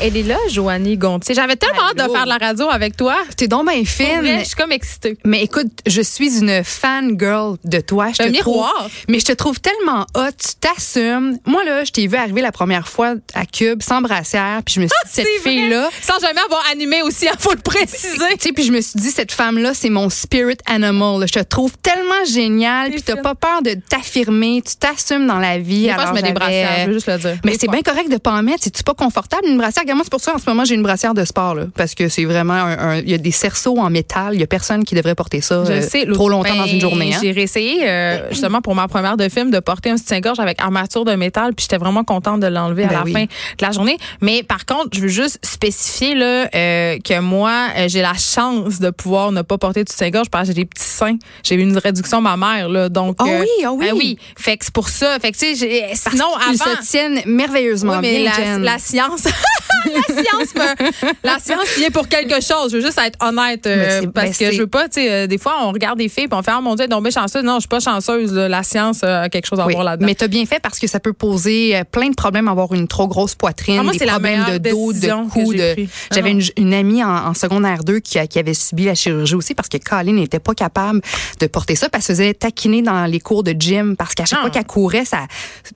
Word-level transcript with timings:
Elle 0.00 0.16
est 0.16 0.22
là, 0.22 0.36
Joanie 0.48 0.96
Gontier. 0.96 1.34
J'avais 1.34 1.56
tellement 1.56 1.88
hâte 1.90 1.96
de 1.96 2.12
faire 2.12 2.22
de 2.22 2.28
la 2.28 2.36
radio 2.38 2.68
avec 2.70 2.96
toi. 2.96 3.16
T'es 3.36 3.48
donc 3.48 3.68
bien 3.68 3.84
fine. 3.84 4.20
vrai, 4.20 4.38
je 4.40 4.44
suis 4.44 4.54
comme 4.54 4.70
excitée. 4.70 5.18
Mais 5.24 5.42
écoute, 5.42 5.66
je 5.86 6.00
suis 6.00 6.38
une 6.38 6.62
fan 6.62 7.16
girl 7.18 7.56
de 7.64 7.80
toi. 7.80 8.10
Je 8.16 8.22
Un 8.22 8.26
te 8.26 8.30
miroir. 8.30 8.72
Trouve, 8.78 8.90
mais 9.08 9.18
je 9.18 9.24
te 9.24 9.32
trouve 9.32 9.58
tellement 9.60 10.06
hot, 10.14 10.30
tu 10.38 10.54
t'assumes. 10.60 11.38
Moi 11.46 11.64
là, 11.64 11.82
je 11.82 11.90
t'ai 11.90 12.06
vu 12.06 12.14
arriver 12.16 12.42
la 12.42 12.52
première 12.52 12.86
fois 12.86 13.14
à 13.34 13.44
Cube 13.44 13.82
sans 13.82 14.00
brassière, 14.00 14.60
puis 14.64 14.74
je 14.76 14.80
me 14.82 14.86
suis 14.86 14.94
dit 15.04 15.10
cette 15.12 15.26
C'est 15.26 15.40
vrai. 15.40 15.50
fille 15.50 15.68
là. 15.68 15.88
Sans 16.00 16.20
jamais 16.20 16.40
avoir 16.42 16.62
animé 16.70 17.02
aussi, 17.02 17.24
il 17.26 17.38
faut 17.40 17.52
le 17.52 17.58
préciser. 17.58 18.18
Tu 18.38 18.48
sais, 18.48 18.52
puis 18.52 18.62
je 18.62 18.70
me 18.70 18.80
suis 18.80 19.00
dit 19.00 19.10
cette 19.10 19.32
femme 19.32 19.58
là, 19.58 19.72
c'est 19.74 19.90
mon 19.90 20.10
spirit 20.10 20.58
animal. 20.66 21.18
là. 21.18 21.26
Je 21.26 21.32
te 21.32 21.42
trouve 21.42 21.72
tellement 21.82 22.24
géniale, 22.24 22.92
puis 22.92 23.02
t'as 23.02 23.16
pas 23.16 23.34
peur 23.34 23.62
de 23.62 23.74
t'affirmer, 23.88 24.62
tu 24.64 24.76
t'assumes 24.76 25.26
dans 25.26 25.38
la 25.40 25.58
vie. 25.58 25.86
Des 25.86 25.88
fois, 25.88 25.96
je 25.96 26.02
Alors, 26.02 26.14
mets 26.14 26.22
des 26.22 26.32
brassières, 26.32 26.82
je 26.82 26.86
veux 26.86 26.92
juste 26.94 27.08
le 27.08 27.18
dire. 27.18 27.36
Mais 27.44 27.56
c'est 27.58 27.68
bien 27.68 27.82
correct 27.82 28.08
de 28.12 28.16
pas 28.18 28.30
en 28.32 28.44
mettre. 28.44 28.62
C'est-tu 28.62 28.84
pas 28.84 28.94
confortable 28.94 29.48
une 29.48 29.58
brassière? 29.58 29.84
Regarde, 29.88 29.96
moi, 30.00 30.04
c'est 30.04 30.10
pour 30.10 30.20
ça, 30.20 30.34
en 30.34 30.38
ce 30.38 30.44
moment, 30.46 30.66
j'ai 30.66 30.74
une 30.74 30.82
brassière 30.82 31.14
de 31.14 31.24
sport, 31.24 31.54
là. 31.54 31.62
Parce 31.74 31.94
que 31.94 32.10
c'est 32.10 32.26
vraiment 32.26 32.52
un, 32.52 32.78
un- 32.78 32.96
il 32.98 33.08
y 33.08 33.14
a 33.14 33.18
des 33.18 33.30
cerceaux 33.30 33.78
en 33.78 33.88
métal. 33.88 34.34
Il 34.34 34.40
y 34.40 34.42
a 34.42 34.46
personne 34.46 34.84
qui 34.84 34.94
devrait 34.94 35.14
porter 35.14 35.40
ça 35.40 35.64
Je 35.64 35.72
euh, 35.72 35.80
sais, 35.80 36.04
trop 36.12 36.28
longtemps 36.28 36.50
ben, 36.52 36.58
dans 36.58 36.66
une 36.66 36.78
journée, 36.80 37.14
hein. 37.14 37.18
J'ai 37.22 37.32
réessayé, 37.32 37.88
euh, 37.88 38.28
justement, 38.30 38.60
pour 38.60 38.74
ma 38.74 38.86
première 38.86 39.16
de 39.16 39.26
film, 39.30 39.50
de 39.50 39.60
porter 39.60 39.88
un 39.88 39.96
soutien-gorge 39.96 40.40
avec 40.40 40.60
armature 40.60 41.06
de 41.06 41.14
métal, 41.14 41.54
puis 41.54 41.62
j'étais 41.64 41.78
vraiment 41.78 42.04
contente 42.04 42.40
de 42.40 42.48
l'enlever 42.48 42.84
à 42.84 42.88
Ben 42.88 42.94
la 42.98 43.02
oui. 43.04 43.12
fin 43.14 43.22
de 43.24 43.28
la 43.62 43.70
journée. 43.70 43.96
Mais 44.20 44.42
par 44.42 44.66
contre, 44.66 44.88
je 44.92 45.00
veux 45.00 45.08
juste 45.08 45.38
spécifier 45.42 46.14
là, 46.14 46.50
euh, 46.54 46.98
que 47.02 47.18
moi, 47.20 47.68
euh, 47.78 47.86
j'ai 47.88 48.02
la 48.02 48.12
chance 48.12 48.80
de 48.80 48.90
pouvoir 48.90 49.32
ne 49.32 49.40
pas 49.40 49.56
porter 49.56 49.84
de 49.84 49.88
soutien-gorge 49.88 50.28
parce 50.28 50.48
que 50.48 50.54
j'ai 50.54 50.60
des 50.62 50.66
petits 50.66 50.84
seins. 50.84 51.16
J'ai 51.42 51.54
eu 51.54 51.60
une 51.62 51.78
réduction 51.78 52.20
mammaire, 52.20 52.68
là. 52.68 52.90
Donc, 52.90 53.16
euh, 53.22 53.40
oui, 53.40 53.46
ah 53.64 53.72
oui. 53.72 53.86
ben 53.86 53.94
oui. 53.96 54.18
Fait 54.36 54.58
que 54.58 54.66
c'est 54.66 54.74
pour 54.74 54.90
ça. 54.90 55.18
Fait 55.18 55.32
que, 55.32 55.38
tu 55.38 55.56
sais, 55.56 55.92
sinon, 55.94 56.26
avant. 56.34 56.52
se 56.82 56.90
tiennent 56.90 57.22
merveilleusement 57.24 57.94
Oui, 57.94 57.98
mais 58.02 58.18
bien, 58.36 58.58
la 58.58 58.78
science, 58.78 59.24
la 59.86 60.14
science, 60.22 60.54
me- 60.54 61.12
la 61.24 61.38
science 61.38 61.68
vient 61.76 61.90
pour 61.90 62.08
quelque 62.08 62.34
chose. 62.42 62.70
Je 62.72 62.76
veux 62.76 62.82
juste 62.84 62.98
être 62.98 63.18
honnête 63.24 63.66
euh, 63.66 64.00
Mais 64.02 64.06
parce 64.08 64.38
ben 64.38 64.48
que 64.48 64.52
je 64.54 64.60
veux 64.60 64.66
pas, 64.66 64.88
tu 64.88 65.00
sais, 65.00 65.10
euh, 65.10 65.26
des 65.26 65.38
fois 65.38 65.56
on 65.62 65.72
regarde 65.72 65.98
des 65.98 66.08
filles 66.08 66.28
puis 66.28 66.38
on 66.38 66.42
fait 66.42 66.50
ah 66.52 66.60
mon 66.60 66.74
dieu, 66.74 66.86
donc 66.88 67.02
bien 67.02 67.10
chanceuse. 67.10 67.42
Non, 67.42 67.54
je 67.56 67.60
suis 67.60 67.68
pas 67.68 67.80
chanceuse. 67.80 68.32
là. 68.32 68.48
La 68.48 68.62
science 68.62 69.00
euh, 69.04 69.22
a 69.22 69.28
quelque 69.28 69.46
chose 69.46 69.60
à 69.60 69.66
Oui, 69.66 69.72
voir 69.74 69.84
là-dedans. 69.84 70.06
mais 70.06 70.14
t'as 70.14 70.28
bien 70.28 70.44
fait 70.46 70.60
parce 70.60 70.78
que 70.78 70.86
ça 70.86 71.00
peut 71.00 71.12
poser 71.12 71.76
euh, 71.76 71.84
plein 71.84 72.08
de 72.08 72.14
problèmes, 72.14 72.48
avoir 72.48 72.72
une 72.74 72.88
trop 72.88 73.08
grosse 73.08 73.34
poitrine, 73.34 73.78
Ah, 73.80 73.82
moi, 73.82 73.92
des 73.92 73.98
c'est 73.98 74.06
la 74.06 74.18
de 74.18 74.58
dos, 74.70 74.92
de 74.92 75.28
cou. 75.30 75.54
De... 75.54 75.74
Ah 75.78 76.14
J'avais 76.14 76.34
non. 76.34 76.40
une, 76.56 76.64
une 76.68 76.74
amie 76.74 77.02
en, 77.04 77.08
en 77.28 77.34
secondaire 77.34 77.84
2 77.84 78.00
qui, 78.00 78.18
avait 78.18 78.54
subi 78.54 78.84
la 78.84 78.94
chirurgie 78.94 79.34
aussi 79.34 79.54
parce 79.54 79.68
que 79.68 79.78
Colin 79.78 80.12
n'était 80.12 80.38
pas 80.38 80.54
capable 80.54 81.00
de 81.40 81.46
porter 81.46 81.74
ça 81.76 81.88
parce 81.88 82.06
qu'elle 82.06 82.16
se 82.16 82.22
faisait 82.22 82.34
taquiner 82.34 82.82
dans 82.82 83.04
les 83.06 83.20
cours 83.20 83.42
de 83.42 83.54
gym 83.58 83.96
parce 83.96 84.14
qu'à 84.14 84.24
chaque 84.24 84.38
Ah. 84.38 84.42
fois 84.42 84.50
qu'elle 84.50 84.64
courait, 84.66 85.04
ça, 85.04 85.20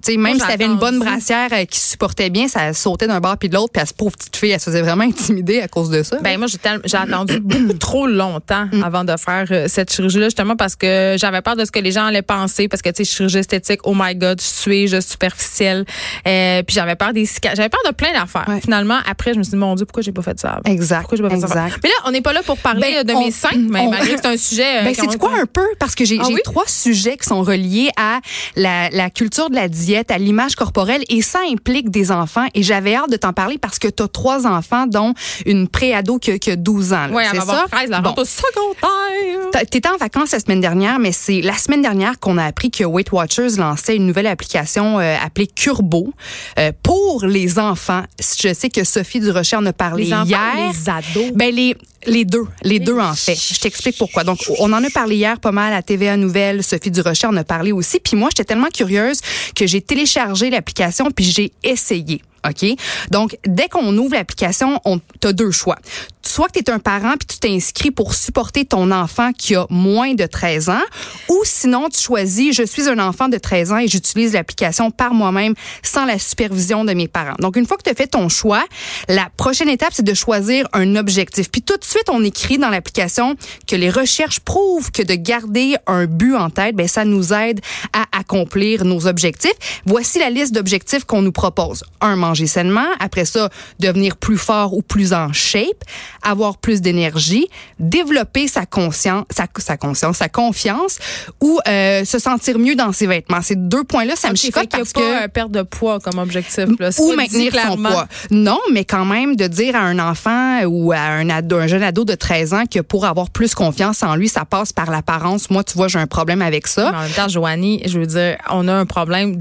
tu 0.04 0.12
sais, 0.12 0.16
même 0.16 0.36
Moi, 0.36 0.46
si 0.46 0.52
elle 0.52 0.62
avait 0.62 0.72
une 0.72 0.78
bonne 0.78 0.98
brassière 0.98 1.48
qui 1.68 1.80
supportait 1.80 2.30
bien, 2.30 2.48
ça 2.48 2.72
sautait 2.72 3.06
d'un 3.06 3.20
bord 3.20 3.36
puis 3.36 3.48
de 3.48 3.54
l'autre 3.54 3.72
puis 3.72 3.82
pauvre 3.96 4.12
petite 4.16 4.36
fille, 4.36 4.50
elle 4.50 4.60
se 4.60 4.66
faisait 4.66 4.82
vraiment 4.82 5.04
intimider 5.04 5.60
à 5.60 5.68
cause 5.68 5.90
de 5.90 6.02
ça. 6.02 6.18
Ben 6.22 6.38
moi 6.38 6.46
j'ai 6.84 6.96
attendu 6.96 7.40
beaucoup 7.40 7.72
trop 7.74 8.06
longtemps 8.06 8.66
Mm. 8.72 8.82
avant 8.84 9.04
de 9.04 9.14
faire 9.16 9.46
euh, 9.50 9.66
cette 9.68 9.92
chirurgie 9.92 10.18
là 10.18 10.26
justement 10.26 10.56
parce 10.56 10.76
que 10.76 11.16
j'avais 11.18 11.40
peur 11.42 11.56
de 11.56 11.64
ce 11.64 11.70
que 11.72 11.78
les 11.78 11.90
gens 11.92 12.04
allaient 12.06 12.22
penser 12.22 12.68
parce 12.68 12.80
que 12.82 12.90
tu 12.90 13.04
sais 13.04 13.10
chirurgie 13.10 13.38
esthétique 13.38 13.80
oh 13.84 13.92
my 13.96 14.14
god 14.14 14.40
suis-je 14.40 15.00
superficielle 15.00 15.84
euh, 16.26 16.62
puis 16.62 16.74
j'avais 16.74 16.94
peur 16.96 17.12
des 17.12 17.26
cicatrices 17.26 17.56
j'avais 17.58 17.68
peur 17.68 17.80
de 17.86 17.92
plein 17.94 18.12
d'affaires 18.12 18.44
Ouais. 18.48 18.60
finalement 18.60 18.98
après 19.08 19.32
je 19.34 19.38
me 19.38 19.42
suis 19.44 19.50
dit 19.52 19.56
mon 19.56 19.74
dieu 19.74 19.86
pourquoi 19.86 20.02
j'ai 20.02 20.12
pas 20.12 20.22
fait 20.22 20.38
ça 20.38 20.50
avant? 20.52 20.72
Exact, 20.72 21.00
pourquoi 21.00 21.16
j'ai 21.16 21.22
pas 21.22 21.30
fait 21.30 21.40
ça 21.40 21.46
avant? 21.46 21.74
mais 21.82 21.88
là 21.88 21.94
on 22.06 22.10
n'est 22.10 22.20
pas 22.22 22.32
là 22.32 22.42
pour 22.44 22.58
parler 22.58 22.80
Ben, 22.82 22.96
euh, 22.98 23.04
de 23.04 23.12
on- 23.12 23.24
mes 23.24 23.30
seins 23.30 23.48
mais 23.56 23.80
on- 23.80 23.90
malgré 23.90 24.14
que 24.14 24.20
c'est 24.22 24.28
un 24.28 24.36
sujet 24.36 24.84
Ben, 24.84 24.94
c'est 24.94 25.18
quoi 25.18 25.30
un 25.40 25.46
peu? 25.46 25.66
Parce 25.78 25.94
que 25.94 26.04
j'ai 26.04 26.18
Ah 26.20 26.26
oui? 26.28 26.40
trois 26.44 26.66
sujets 26.66 27.16
qui 27.16 27.26
sont 27.28 27.42
reliés 27.42 27.90
à 27.96 28.20
la, 28.56 28.88
la 28.90 29.10
culture 29.10 29.50
de 29.50 29.54
la 29.54 29.68
diète, 29.68 30.10
à 30.10 30.18
l'image 30.18 30.54
corporelle, 30.56 31.02
et 31.08 31.22
ça 31.22 31.40
implique 31.50 31.90
des 31.90 32.10
enfants. 32.12 32.46
Et 32.54 32.62
j'avais 32.62 32.94
hâte 32.94 33.10
de 33.10 33.16
t'en 33.16 33.32
parler 33.32 33.58
parce 33.58 33.78
que 33.78 33.81
tu 33.88 34.02
as 34.02 34.08
trois 34.08 34.46
enfants, 34.46 34.86
dont 34.86 35.14
une 35.46 35.68
préado 35.68 36.18
qui, 36.18 36.32
a- 36.32 36.38
qui 36.38 36.50
a 36.50 36.56
12 36.56 36.92
ans. 36.92 37.08
elle 37.18 37.26
c'est 37.32 37.46
ça? 37.46 37.64
13 37.70 37.90
la 37.90 38.00
Bon. 38.00 38.14
secondaire. 38.24 39.50
T'a- 39.52 39.64
T'étais 39.64 39.88
en 39.88 39.96
vacances 39.96 40.32
la 40.32 40.40
semaine 40.40 40.60
dernière, 40.60 40.98
mais 40.98 41.12
c'est 41.12 41.40
la 41.40 41.56
semaine 41.56 41.82
dernière 41.82 42.18
qu'on 42.18 42.38
a 42.38 42.44
appris 42.44 42.70
que 42.70 42.84
Weight 42.84 43.12
Watchers 43.12 43.56
lançait 43.58 43.96
une 43.96 44.06
nouvelle 44.06 44.26
application 44.26 44.98
euh, 45.00 45.16
appelée 45.22 45.46
Curbo 45.46 46.12
euh, 46.58 46.72
pour 46.82 47.24
les 47.26 47.58
enfants. 47.58 48.02
Je 48.18 48.52
sais 48.54 48.70
que 48.70 48.84
Sophie 48.84 49.20
Durocher 49.20 49.56
en 49.56 49.66
a 49.66 49.72
parlé 49.72 50.04
Les 50.04 50.14
enfants 50.14 50.24
hier. 50.26 50.72
les 50.72 50.88
ados? 50.88 51.32
Ben 51.34 51.54
les 51.54 51.76
les 52.06 52.24
deux, 52.24 52.46
les 52.62 52.80
deux 52.80 52.98
en 52.98 53.14
fait. 53.14 53.34
Je 53.34 53.60
t'explique 53.60 53.98
pourquoi. 53.98 54.24
Donc 54.24 54.38
on 54.58 54.72
en 54.72 54.82
a 54.82 54.90
parlé 54.90 55.16
hier 55.16 55.38
pas 55.40 55.52
mal 55.52 55.72
à 55.72 55.82
TVA 55.82 56.16
Nouvelle, 56.16 56.62
Sophie 56.62 56.90
Durocher 56.90 57.26
en 57.26 57.36
a 57.36 57.44
parlé 57.44 57.72
aussi. 57.72 58.00
Puis 58.00 58.16
moi 58.16 58.28
j'étais 58.30 58.44
tellement 58.44 58.68
curieuse 58.68 59.20
que 59.54 59.66
j'ai 59.66 59.80
téléchargé 59.80 60.50
l'application 60.50 61.10
puis 61.10 61.24
j'ai 61.24 61.52
essayé. 61.62 62.22
OK? 62.48 62.66
Donc, 63.10 63.36
dès 63.46 63.68
qu'on 63.68 63.96
ouvre 63.96 64.14
l'application, 64.14 64.80
on 64.84 65.00
as 65.24 65.32
deux 65.32 65.50
choix. 65.50 65.78
Soit 66.24 66.48
que 66.48 66.58
tu 66.58 66.60
es 66.60 66.70
un 66.70 66.78
parent 66.78 67.14
puis 67.18 67.26
tu 67.26 67.38
t'inscris 67.38 67.90
pour 67.90 68.14
supporter 68.14 68.64
ton 68.64 68.90
enfant 68.90 69.32
qui 69.32 69.54
a 69.54 69.66
moins 69.70 70.14
de 70.14 70.24
13 70.24 70.68
ans, 70.70 70.82
ou 71.28 71.42
sinon 71.44 71.88
tu 71.88 72.00
choisis 72.00 72.56
je 72.56 72.62
suis 72.62 72.88
un 72.88 72.98
enfant 72.98 73.28
de 73.28 73.38
13 73.38 73.72
ans 73.72 73.78
et 73.78 73.88
j'utilise 73.88 74.32
l'application 74.32 74.90
par 74.90 75.14
moi-même 75.14 75.54
sans 75.82 76.04
la 76.04 76.18
supervision 76.18 76.84
de 76.84 76.94
mes 76.94 77.08
parents. 77.08 77.34
Donc, 77.38 77.56
une 77.56 77.66
fois 77.66 77.76
que 77.76 77.82
tu 77.82 77.90
as 77.90 77.94
fait 77.94 78.06
ton 78.06 78.28
choix, 78.28 78.64
la 79.08 79.28
prochaine 79.36 79.68
étape, 79.68 79.92
c'est 79.92 80.04
de 80.04 80.14
choisir 80.14 80.66
un 80.72 80.96
objectif. 80.96 81.50
Puis 81.50 81.62
tout 81.62 81.76
de 81.92 81.98
suite, 81.98 82.10
on 82.10 82.24
écrit 82.24 82.58
dans 82.58 82.70
l'application 82.70 83.36
que 83.66 83.76
les 83.76 83.90
recherches 83.90 84.40
prouvent 84.40 84.90
que 84.90 85.02
de 85.02 85.14
garder 85.14 85.76
un 85.86 86.06
but 86.06 86.34
en 86.34 86.50
tête, 86.50 86.74
ben 86.74 86.88
ça 86.88 87.04
nous 87.04 87.32
aide 87.32 87.60
à 87.92 88.04
accomplir 88.18 88.84
nos 88.84 89.06
objectifs. 89.06 89.82
Voici 89.86 90.18
la 90.18 90.30
liste 90.30 90.54
d'objectifs 90.54 91.04
qu'on 91.04 91.22
nous 91.22 91.32
propose. 91.32 91.84
Un, 92.00 92.16
manger 92.16 92.46
sainement. 92.46 92.86
Après 93.00 93.24
ça, 93.24 93.50
devenir 93.78 94.16
plus 94.16 94.38
fort 94.38 94.74
ou 94.74 94.82
plus 94.82 95.12
en 95.12 95.32
shape. 95.32 95.84
Avoir 96.22 96.58
plus 96.58 96.80
d'énergie. 96.80 97.48
Développer 97.78 98.48
sa 98.48 98.66
conscience, 98.66 99.24
sa, 99.30 99.46
sa 99.58 99.76
conscience, 99.76 100.18
sa 100.18 100.28
confiance 100.28 100.98
ou 101.40 101.58
euh, 101.68 102.04
se 102.04 102.18
sentir 102.18 102.58
mieux 102.58 102.74
dans 102.74 102.92
ses 102.92 103.06
vêtements. 103.06 103.42
Ces 103.42 103.56
deux 103.56 103.84
points-là, 103.84 104.16
ça 104.16 104.28
me 104.28 104.32
Ok, 104.32 104.38
chicote 104.38 104.62
fait 104.62 104.68
qu'il 104.68 104.78
y 104.78 104.80
a 104.80 104.84
parce 104.84 104.92
pas 104.92 105.00
que 105.00 105.24
euh, 105.24 105.28
perte 105.28 105.50
de 105.50 105.62
poids 105.62 105.98
comme 106.00 106.18
objectif. 106.18 106.66
Là. 106.78 106.90
Ou 106.98 107.12
maintenir 107.14 107.52
son 107.54 107.76
poids. 107.76 108.06
Non, 108.30 108.58
mais 108.72 108.84
quand 108.84 109.04
même 109.04 109.36
de 109.36 109.46
dire 109.46 109.76
à 109.76 109.80
un 109.80 109.98
enfant 109.98 110.62
ou 110.64 110.92
à 110.92 110.98
un, 110.98 111.28
ado, 111.30 111.56
un 111.58 111.66
jeune 111.66 111.81
ado 111.82 112.04
de 112.04 112.14
13 112.14 112.54
ans 112.54 112.64
que 112.70 112.80
pour 112.80 113.04
avoir 113.06 113.30
plus 113.30 113.54
confiance 113.54 114.02
en 114.02 114.16
lui, 114.16 114.28
ça 114.28 114.44
passe 114.44 114.72
par 114.72 114.90
l'apparence. 114.90 115.50
Moi, 115.50 115.64
tu 115.64 115.74
vois, 115.74 115.88
j'ai 115.88 115.98
un 115.98 116.06
problème 116.06 116.42
avec 116.42 116.66
ça. 116.66 116.90
Mais 116.92 116.96
en 116.98 117.02
même 117.02 117.10
temps, 117.12 117.28
Joanie, 117.28 117.82
je 117.86 117.98
veux 117.98 118.06
dire, 118.06 118.36
on 118.50 118.68
a 118.68 118.72
un 118.74 118.86
problème, 118.86 119.40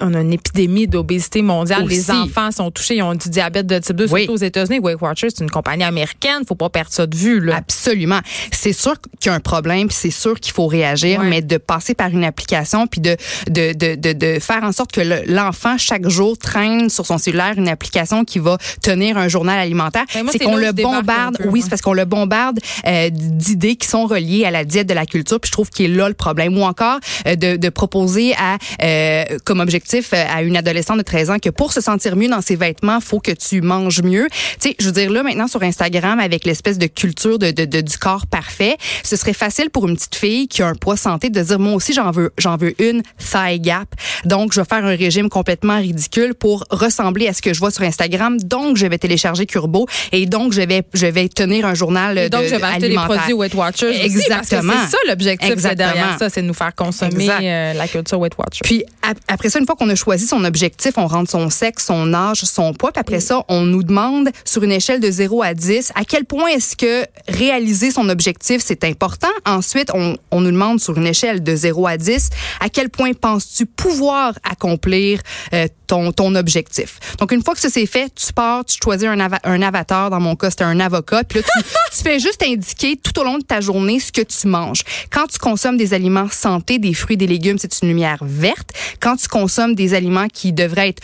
on 0.00 0.14
a 0.14 0.20
une 0.20 0.32
épidémie 0.32 0.86
d'obésité 0.86 1.42
mondiale. 1.42 1.84
Aussi. 1.84 1.94
Les 1.96 2.10
enfants 2.10 2.50
sont 2.50 2.70
touchés, 2.70 2.96
ils 2.96 3.02
ont 3.02 3.14
du 3.14 3.28
diabète 3.28 3.66
de 3.66 3.78
type 3.78 3.96
2, 3.96 4.06
Oui. 4.10 4.20
surtout 4.22 4.34
aux 4.34 4.44
États-Unis. 4.44 4.78
Weight 4.80 5.00
Watchers, 5.00 5.28
c'est 5.34 5.42
une 5.44 5.50
compagnie 5.50 5.84
américaine, 5.84 6.42
faut 6.46 6.54
pas 6.54 6.68
perdre 6.70 6.92
ça 6.92 7.06
de 7.06 7.16
vue. 7.16 7.40
Là. 7.40 7.56
Absolument. 7.56 8.20
C'est 8.52 8.72
sûr 8.72 8.94
qu'il 9.20 9.30
y 9.30 9.32
a 9.32 9.36
un 9.36 9.40
problème, 9.40 9.88
puis 9.88 9.96
c'est 9.98 10.10
sûr 10.10 10.38
qu'il 10.40 10.52
faut 10.52 10.66
réagir, 10.66 11.22
mais 11.22 11.42
de 11.42 11.56
passer 11.56 11.94
par 11.94 12.08
une 12.08 12.24
application, 12.24 12.86
puis 12.86 13.00
de, 13.00 13.16
de, 13.48 13.72
de, 13.72 13.94
de, 13.94 14.12
de 14.12 14.38
faire 14.40 14.62
en 14.64 14.72
sorte 14.72 14.92
que 14.92 15.00
le- 15.00 15.22
l'enfant, 15.26 15.76
chaque 15.78 16.08
jour, 16.08 16.36
traîne 16.38 16.88
sur 16.90 17.06
son 17.06 17.18
cellulaire 17.18 17.54
une 17.56 17.68
application 17.68 18.24
qui 18.24 18.38
va 18.38 18.58
tenir 18.82 19.16
un 19.18 19.28
journal 19.28 19.58
alimentaire. 19.58 20.04
C'est 20.32 20.38
qu'on 20.38 20.56
le 20.56 20.72
bombarde, 20.72 21.38
oui, 21.46 21.62
c'est 21.62 21.77
parce 21.78 21.82
qu'on 21.84 21.92
le 21.92 22.04
bombarde 22.04 22.58
euh, 22.86 23.08
d'idées 23.12 23.76
qui 23.76 23.86
sont 23.86 24.06
reliées 24.06 24.44
à 24.44 24.50
la 24.50 24.64
diète 24.64 24.88
de 24.88 24.94
la 24.94 25.06
culture, 25.06 25.38
puis 25.38 25.46
je 25.48 25.52
trouve 25.52 25.70
qu'il 25.70 25.86
est 25.92 25.94
là 25.94 26.08
le 26.08 26.14
problème. 26.14 26.56
Ou 26.58 26.62
encore 26.62 26.98
euh, 27.26 27.36
de, 27.36 27.56
de 27.56 27.68
proposer 27.68 28.34
à 28.36 28.58
euh, 28.82 29.24
comme 29.44 29.60
objectif 29.60 30.10
euh, 30.12 30.24
à 30.28 30.42
une 30.42 30.56
adolescente 30.56 30.98
de 30.98 31.02
13 31.02 31.30
ans 31.30 31.38
que 31.38 31.50
pour 31.50 31.72
se 31.72 31.80
sentir 31.80 32.16
mieux 32.16 32.28
dans 32.28 32.40
ses 32.40 32.56
vêtements, 32.56 33.00
faut 33.00 33.20
que 33.20 33.30
tu 33.30 33.60
manges 33.60 34.02
mieux. 34.02 34.26
Tu 34.60 34.70
sais, 34.70 34.76
je 34.80 34.86
veux 34.86 34.92
dire 34.92 35.10
là 35.12 35.22
maintenant 35.22 35.46
sur 35.46 35.62
Instagram 35.62 36.18
avec 36.18 36.44
l'espèce 36.44 36.78
de 36.78 36.86
culture 36.86 37.38
de, 37.38 37.52
de, 37.52 37.64
de- 37.64 37.80
du 37.80 37.96
corps 37.96 38.26
parfait, 38.26 38.76
ce 39.04 39.14
serait 39.14 39.32
facile 39.32 39.70
pour 39.70 39.86
une 39.88 39.94
petite 39.94 40.16
fille 40.16 40.48
qui 40.48 40.62
a 40.62 40.66
un 40.66 40.74
poids 40.74 40.96
santé 40.96 41.30
de 41.30 41.40
dire 41.40 41.58
moi 41.60 41.74
aussi 41.74 41.92
j'en 41.92 42.10
veux 42.10 42.32
j'en 42.38 42.56
veux 42.56 42.74
une 42.82 43.02
thigh 43.18 43.60
gap. 43.62 43.88
Donc 44.24 44.52
je 44.52 44.60
vais 44.60 44.66
faire 44.66 44.84
un 44.84 44.96
régime 44.96 45.28
complètement 45.28 45.76
ridicule 45.78 46.34
pour 46.34 46.64
ressembler 46.70 47.28
à 47.28 47.32
ce 47.32 47.42
que 47.42 47.54
je 47.54 47.60
vois 47.60 47.70
sur 47.70 47.84
Instagram. 47.84 48.38
Donc 48.40 48.76
je 48.76 48.86
vais 48.86 48.98
télécharger 48.98 49.46
Curbo 49.46 49.86
et 50.12 50.26
donc 50.26 50.52
je 50.52 50.62
vais 50.62 50.82
je 50.94 51.06
vais 51.06 51.28
tenir 51.28 51.66
un 51.68 51.74
journal 51.74 52.18
Et 52.18 52.28
donc, 52.30 52.42
de, 52.42 52.48
je 52.48 52.54
vais 52.56 52.62
acheter 52.62 52.88
des 52.88 52.94
produits 53.16 53.32
Weight 53.34 53.54
Watchers. 53.54 54.04
Exactement. 54.04 54.72
C'est 54.86 54.90
ça 54.92 54.98
l'objectif 55.08 55.50
derrière 55.76 56.18
ça, 56.18 56.28
c'est 56.30 56.42
de 56.42 56.46
nous 56.46 56.54
faire 56.54 56.74
consommer 56.74 57.26
euh, 57.30 57.72
la 57.74 57.86
culture 57.88 58.18
Weight 58.18 58.34
Watchers. 58.38 58.60
Puis 58.64 58.84
ap- 59.02 59.18
après 59.28 59.48
ça, 59.50 59.58
une 59.58 59.66
fois 59.66 59.76
qu'on 59.76 59.88
a 59.88 59.94
choisi 59.94 60.26
son 60.26 60.44
objectif, 60.44 60.92
on 60.96 61.06
rentre 61.06 61.30
son 61.30 61.50
sexe, 61.50 61.86
son 61.86 62.12
âge, 62.14 62.38
son 62.42 62.72
poids. 62.74 62.92
Puis 62.92 63.00
après 63.00 63.20
ça, 63.20 63.44
on 63.48 63.62
nous 63.62 63.82
demande 63.82 64.30
sur 64.44 64.62
une 64.64 64.72
échelle 64.72 65.00
de 65.00 65.10
0 65.10 65.42
à 65.42 65.54
10 65.54 65.92
à 65.94 66.04
quel 66.04 66.24
point 66.24 66.48
est-ce 66.48 66.76
que 66.76 67.04
réaliser 67.28 67.90
son 67.90 68.08
objectif, 68.08 68.62
c'est 68.64 68.84
important? 68.84 69.28
Ensuite, 69.46 69.90
on, 69.94 70.16
on 70.30 70.40
nous 70.40 70.50
demande 70.50 70.80
sur 70.80 70.96
une 70.96 71.06
échelle 71.06 71.42
de 71.42 71.54
0 71.54 71.86
à 71.86 71.96
10 71.96 72.30
à 72.60 72.68
quel 72.68 72.88
point 72.90 73.12
penses-tu 73.12 73.66
pouvoir 73.66 74.34
accomplir 74.48 75.20
euh, 75.52 75.66
ton, 75.86 76.12
ton 76.12 76.34
objectif? 76.34 76.98
Donc, 77.18 77.32
une 77.32 77.42
fois 77.42 77.54
que 77.54 77.60
ça 77.60 77.68
c'est 77.70 77.86
fait, 77.86 78.12
tu 78.14 78.32
pars, 78.32 78.64
tu 78.64 78.78
choisis 78.82 79.06
un, 79.08 79.18
un 79.44 79.62
avatar. 79.62 80.10
Dans 80.10 80.20
mon 80.20 80.36
cas, 80.36 80.50
c'était 80.50 80.64
un 80.64 80.80
avocat. 80.80 81.24
Puis 81.24 81.40
là, 81.40 81.44
tu, 81.44 81.57
tu 81.96 82.02
fais 82.02 82.18
juste 82.18 82.42
indiquer 82.42 82.96
tout 82.96 83.18
au 83.20 83.24
long 83.24 83.38
de 83.38 83.44
ta 83.44 83.60
journée 83.60 84.00
ce 84.00 84.12
que 84.12 84.22
tu 84.22 84.46
manges. 84.46 84.82
Quand 85.10 85.26
tu 85.26 85.38
consommes 85.38 85.76
des 85.76 85.94
aliments 85.94 86.28
santé, 86.30 86.78
des 86.78 86.94
fruits, 86.94 87.16
des 87.16 87.26
légumes, 87.26 87.58
c'est 87.58 87.82
une 87.82 87.88
lumière 87.88 88.18
verte. 88.22 88.70
Quand 89.00 89.16
tu 89.16 89.28
consommes 89.28 89.74
des 89.74 89.94
aliments 89.94 90.28
qui 90.32 90.52
devraient 90.52 90.88
être 90.88 91.02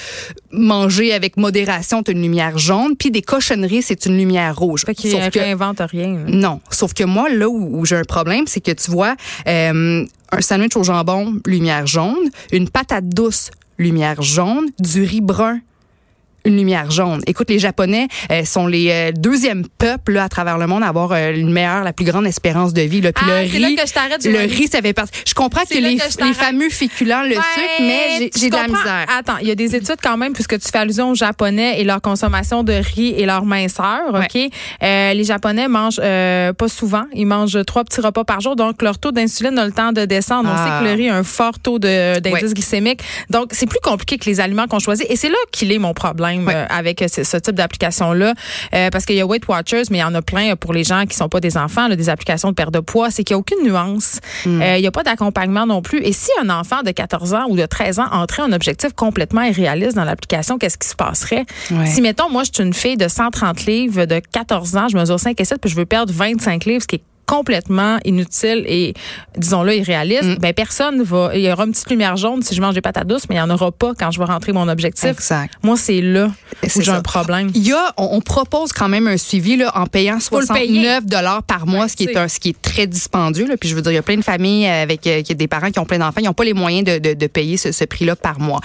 mangés 0.52 1.12
avec 1.12 1.36
modération, 1.36 2.02
c'est 2.04 2.12
une 2.12 2.22
lumière 2.22 2.58
jaune. 2.58 2.96
Puis 2.96 3.10
des 3.10 3.22
cochonneries, 3.22 3.82
c'est 3.82 4.06
une 4.06 4.16
lumière 4.16 4.56
rouge. 4.56 4.84
Fait 4.84 4.94
Sauf 4.94 5.30
que- 5.30 5.38
invente 5.40 5.80
rien. 5.80 6.24
non. 6.28 6.60
Sauf 6.70 6.94
que 6.94 7.04
moi, 7.04 7.28
là 7.28 7.48
où, 7.48 7.80
où 7.80 7.84
j'ai 7.86 7.96
un 7.96 8.02
problème, 8.04 8.46
c'est 8.46 8.60
que 8.60 8.72
tu 8.72 8.90
vois, 8.90 9.16
euh, 9.46 10.04
un 10.32 10.40
sandwich 10.40 10.76
au 10.76 10.82
jambon, 10.82 11.34
lumière 11.46 11.86
jaune, 11.86 12.30
une 12.52 12.68
patate 12.68 13.08
douce, 13.08 13.50
lumière 13.78 14.22
jaune, 14.22 14.66
du 14.78 15.02
riz 15.02 15.20
brun, 15.20 15.60
une 16.44 16.56
lumière 16.56 16.90
jaune. 16.90 17.20
Écoute, 17.26 17.48
les 17.50 17.58
Japonais 17.58 18.08
euh, 18.30 18.44
sont 18.44 18.66
les 18.66 18.90
euh, 18.90 19.12
deuxièmes 19.12 19.64
peuples 19.78 20.12
là, 20.12 20.24
à 20.24 20.28
travers 20.28 20.58
le 20.58 20.66
monde 20.66 20.82
à 20.82 20.88
avoir 20.88 21.12
euh, 21.12 21.32
une 21.34 21.50
meilleure, 21.52 21.84
la 21.84 21.92
plus 21.92 22.04
grande 22.04 22.26
espérance 22.26 22.72
de 22.72 22.82
vie. 22.82 23.00
Là. 23.00 23.12
Puis 23.12 23.24
Ah, 23.28 23.42
le 23.42 23.48
c'est 23.48 23.58
là 23.58 23.66
riz, 23.68 23.76
que 23.76 23.86
je 23.86 23.92
t'arrête, 23.92 24.24
le 24.24 24.38
riz, 24.38 24.68
ça 24.68 24.82
fait 24.82 24.92
partie. 24.92 25.12
Je 25.26 25.34
comprends 25.34 25.62
que 25.62 25.74
les, 25.74 25.96
que 25.96 26.24
les 26.26 26.34
fameux 26.34 26.68
féculents, 26.70 27.22
le 27.22 27.30
Ouais, 27.36 27.42
sucre, 27.54 27.68
mais 27.80 28.30
j'ai- 28.36 28.50
de 28.50 28.56
la 28.56 28.68
misère. 28.68 29.06
Attends, 29.18 29.36
il 29.40 29.48
y 29.48 29.50
a 29.50 29.54
des 29.54 29.74
études 29.74 29.96
quand 30.02 30.16
même, 30.16 30.32
puisque 30.32 30.58
tu 30.58 30.68
fais 30.70 30.78
allusion 30.78 31.10
aux 31.10 31.14
Japonais 31.14 31.80
et 31.80 31.84
leur 31.84 32.00
consommation 32.00 32.62
de 32.62 32.74
riz 32.74 33.14
et 33.16 33.24
leur 33.26 33.44
minceur. 33.44 34.12
Ouais. 34.12 34.26
OK? 34.34 34.50
Euh, 34.82 35.14
les 35.14 35.24
Japonais 35.24 35.66
mangent 35.68 36.00
euh, 36.02 36.52
pas 36.52 36.68
souvent. 36.68 37.04
Ils 37.14 37.26
mangent 37.26 37.58
trois 37.66 37.84
petits 37.84 38.00
repas 38.00 38.24
par 38.24 38.40
jour. 38.40 38.54
Donc, 38.56 38.82
leur 38.82 38.98
taux 38.98 39.12
d'insuline 39.12 39.58
a 39.58 39.64
le 39.64 39.72
temps 39.72 39.92
de 39.92 40.04
descendre. 40.04 40.48
On 40.52 40.54
Ah. 40.56 40.78
sait 40.80 40.84
que 40.84 40.90
le 40.90 40.94
riz 40.96 41.08
a 41.08 41.16
un 41.16 41.24
fort 41.24 41.58
taux 41.58 41.78
d'indice 41.78 42.32
Ouais. 42.32 42.52
glycémique. 42.52 43.00
Donc, 43.30 43.48
c'est 43.52 43.66
plus 43.66 43.80
compliqué 43.82 44.18
que 44.18 44.26
les 44.26 44.40
aliments 44.40 44.66
qu'on 44.66 44.78
choisit. 44.78 45.06
Et 45.10 45.16
c'est 45.16 45.30
là 45.30 45.36
qu'il 45.52 45.72
est 45.72 45.78
mon 45.78 45.94
problème 45.94 46.33
Euh, 46.38 46.66
avec 46.68 47.04
ce, 47.08 47.24
ce 47.24 47.36
type 47.36 47.54
d'application-là. 47.54 48.34
Euh, 48.74 48.90
parce 48.90 49.04
qu'il 49.04 49.16
y 49.16 49.20
a 49.20 49.26
Weight 49.26 49.46
Watchers, 49.48 49.82
mais 49.90 49.98
il 49.98 50.00
y 50.00 50.04
en 50.04 50.14
a 50.14 50.22
plein 50.22 50.56
pour 50.56 50.72
les 50.72 50.84
gens 50.84 51.04
qui 51.06 51.16
sont 51.16 51.28
pas 51.28 51.40
des 51.40 51.56
enfants, 51.56 51.88
là, 51.88 51.96
des 51.96 52.08
applications 52.08 52.50
de 52.50 52.54
perte 52.54 52.72
de 52.72 52.80
poids. 52.80 53.10
C'est 53.10 53.24
qu'il 53.24 53.34
n'y 53.34 53.38
a 53.38 53.40
aucune 53.40 53.64
nuance. 53.64 54.20
Hmm. 54.44 54.62
Euh, 54.62 54.76
il 54.76 54.80
n'y 54.80 54.86
a 54.86 54.92
pas 54.92 55.02
d'accompagnement 55.02 55.66
non 55.66 55.82
plus. 55.82 56.02
Et 56.02 56.12
si 56.12 56.30
un 56.42 56.50
enfant 56.50 56.82
de 56.82 56.90
14 56.90 57.34
ans 57.34 57.46
ou 57.48 57.56
de 57.56 57.66
13 57.66 57.98
ans 57.98 58.08
entrait 58.12 58.42
un 58.42 58.52
objectif 58.52 58.92
complètement 58.92 59.42
irréaliste 59.42 59.96
dans 59.96 60.04
l'application, 60.04 60.58
qu'est-ce 60.58 60.78
qui 60.78 60.88
se 60.88 60.96
passerait? 60.96 61.44
Si, 61.86 62.00
mettons, 62.00 62.30
moi, 62.30 62.42
je 62.44 62.50
suis 62.54 62.64
une 62.64 62.74
fille 62.74 62.96
de 62.96 63.08
130 63.08 63.66
livres, 63.66 64.04
de 64.04 64.20
14 64.32 64.76
ans, 64.76 64.88
je 64.88 64.96
mesure 64.96 65.18
5 65.18 65.40
et 65.40 65.44
7, 65.44 65.60
puis 65.60 65.70
je 65.70 65.76
veux 65.76 65.86
perdre 65.86 66.12
25 66.12 66.64
livres, 66.64 66.82
ce 66.82 66.86
qui 66.86 66.96
est 66.96 67.02
complètement 67.26 67.98
inutile 68.04 68.64
et, 68.66 68.94
disons-le, 69.36 69.76
irréaliste, 69.76 70.24
Mm. 70.24 70.34
ben 70.40 70.52
personne 70.54 71.02
va... 71.02 71.30
Il 71.34 71.40
y 71.42 71.50
aura 71.52 71.64
une 71.64 71.72
petite 71.72 71.90
lumière 71.90 72.16
jaune 72.16 72.42
si 72.42 72.54
je 72.54 72.60
mange 72.60 72.74
des 72.74 72.80
patates 72.80 73.06
douces, 73.06 73.24
mais 73.28 73.36
il 73.36 73.38
n'y 73.38 73.42
en 73.44 73.50
aura 73.50 73.70
pas 73.72 73.92
quand 73.98 74.10
je 74.10 74.18
vais 74.18 74.24
rentrer 74.24 74.52
mon 74.52 74.68
objectif. 74.68 75.10
Exact. 75.10 75.52
Moi, 75.62 75.76
c'est 75.76 76.00
là 76.00 76.26
où 76.26 76.66
C'est 76.68 76.82
j'ai 76.82 76.90
un 76.92 77.02
problème. 77.02 77.50
Il 77.54 77.66
y 77.66 77.72
a, 77.72 77.92
on, 77.96 78.08
on 78.12 78.20
propose 78.20 78.72
quand 78.72 78.88
même 78.88 79.06
un 79.08 79.16
suivi 79.16 79.56
là, 79.56 79.72
en 79.76 79.86
payant 79.86 80.18
Faut 80.20 80.40
le 80.40 80.46
payer. 80.46 80.82
69 80.82 81.06
dollars 81.06 81.42
par 81.42 81.66
mois, 81.66 81.82
Ouais, 81.84 81.88
ce 81.88 81.96
qui 81.96 82.04
est 82.04 82.16
un, 82.16 82.28
ce 82.28 82.38
qui 82.40 82.50
est 82.50 82.62
très 82.62 82.86
dispendieux. 82.86 83.46
Là. 83.46 83.56
Puis 83.56 83.68
je 83.68 83.74
veux 83.74 83.82
dire, 83.82 83.92
il 83.92 83.96
y 83.96 83.98
a 83.98 84.02
plein 84.02 84.16
de 84.16 84.22
familles 84.24 84.66
avec 84.66 85.06
euh, 85.06 85.22
qui 85.22 85.34
des 85.34 85.48
parents 85.48 85.70
qui 85.70 85.78
ont 85.78 85.84
plein 85.84 85.98
d'enfants, 85.98 86.20
ils 86.20 86.24
n'ont 86.24 86.32
pas 86.32 86.44
les 86.44 86.52
moyens 86.54 86.84
de, 86.84 86.98
de, 86.98 87.14
de 87.14 87.26
payer 87.26 87.56
ce, 87.56 87.72
ce 87.72 87.84
prix-là 87.84 88.14
par 88.16 88.38
mois. 88.40 88.60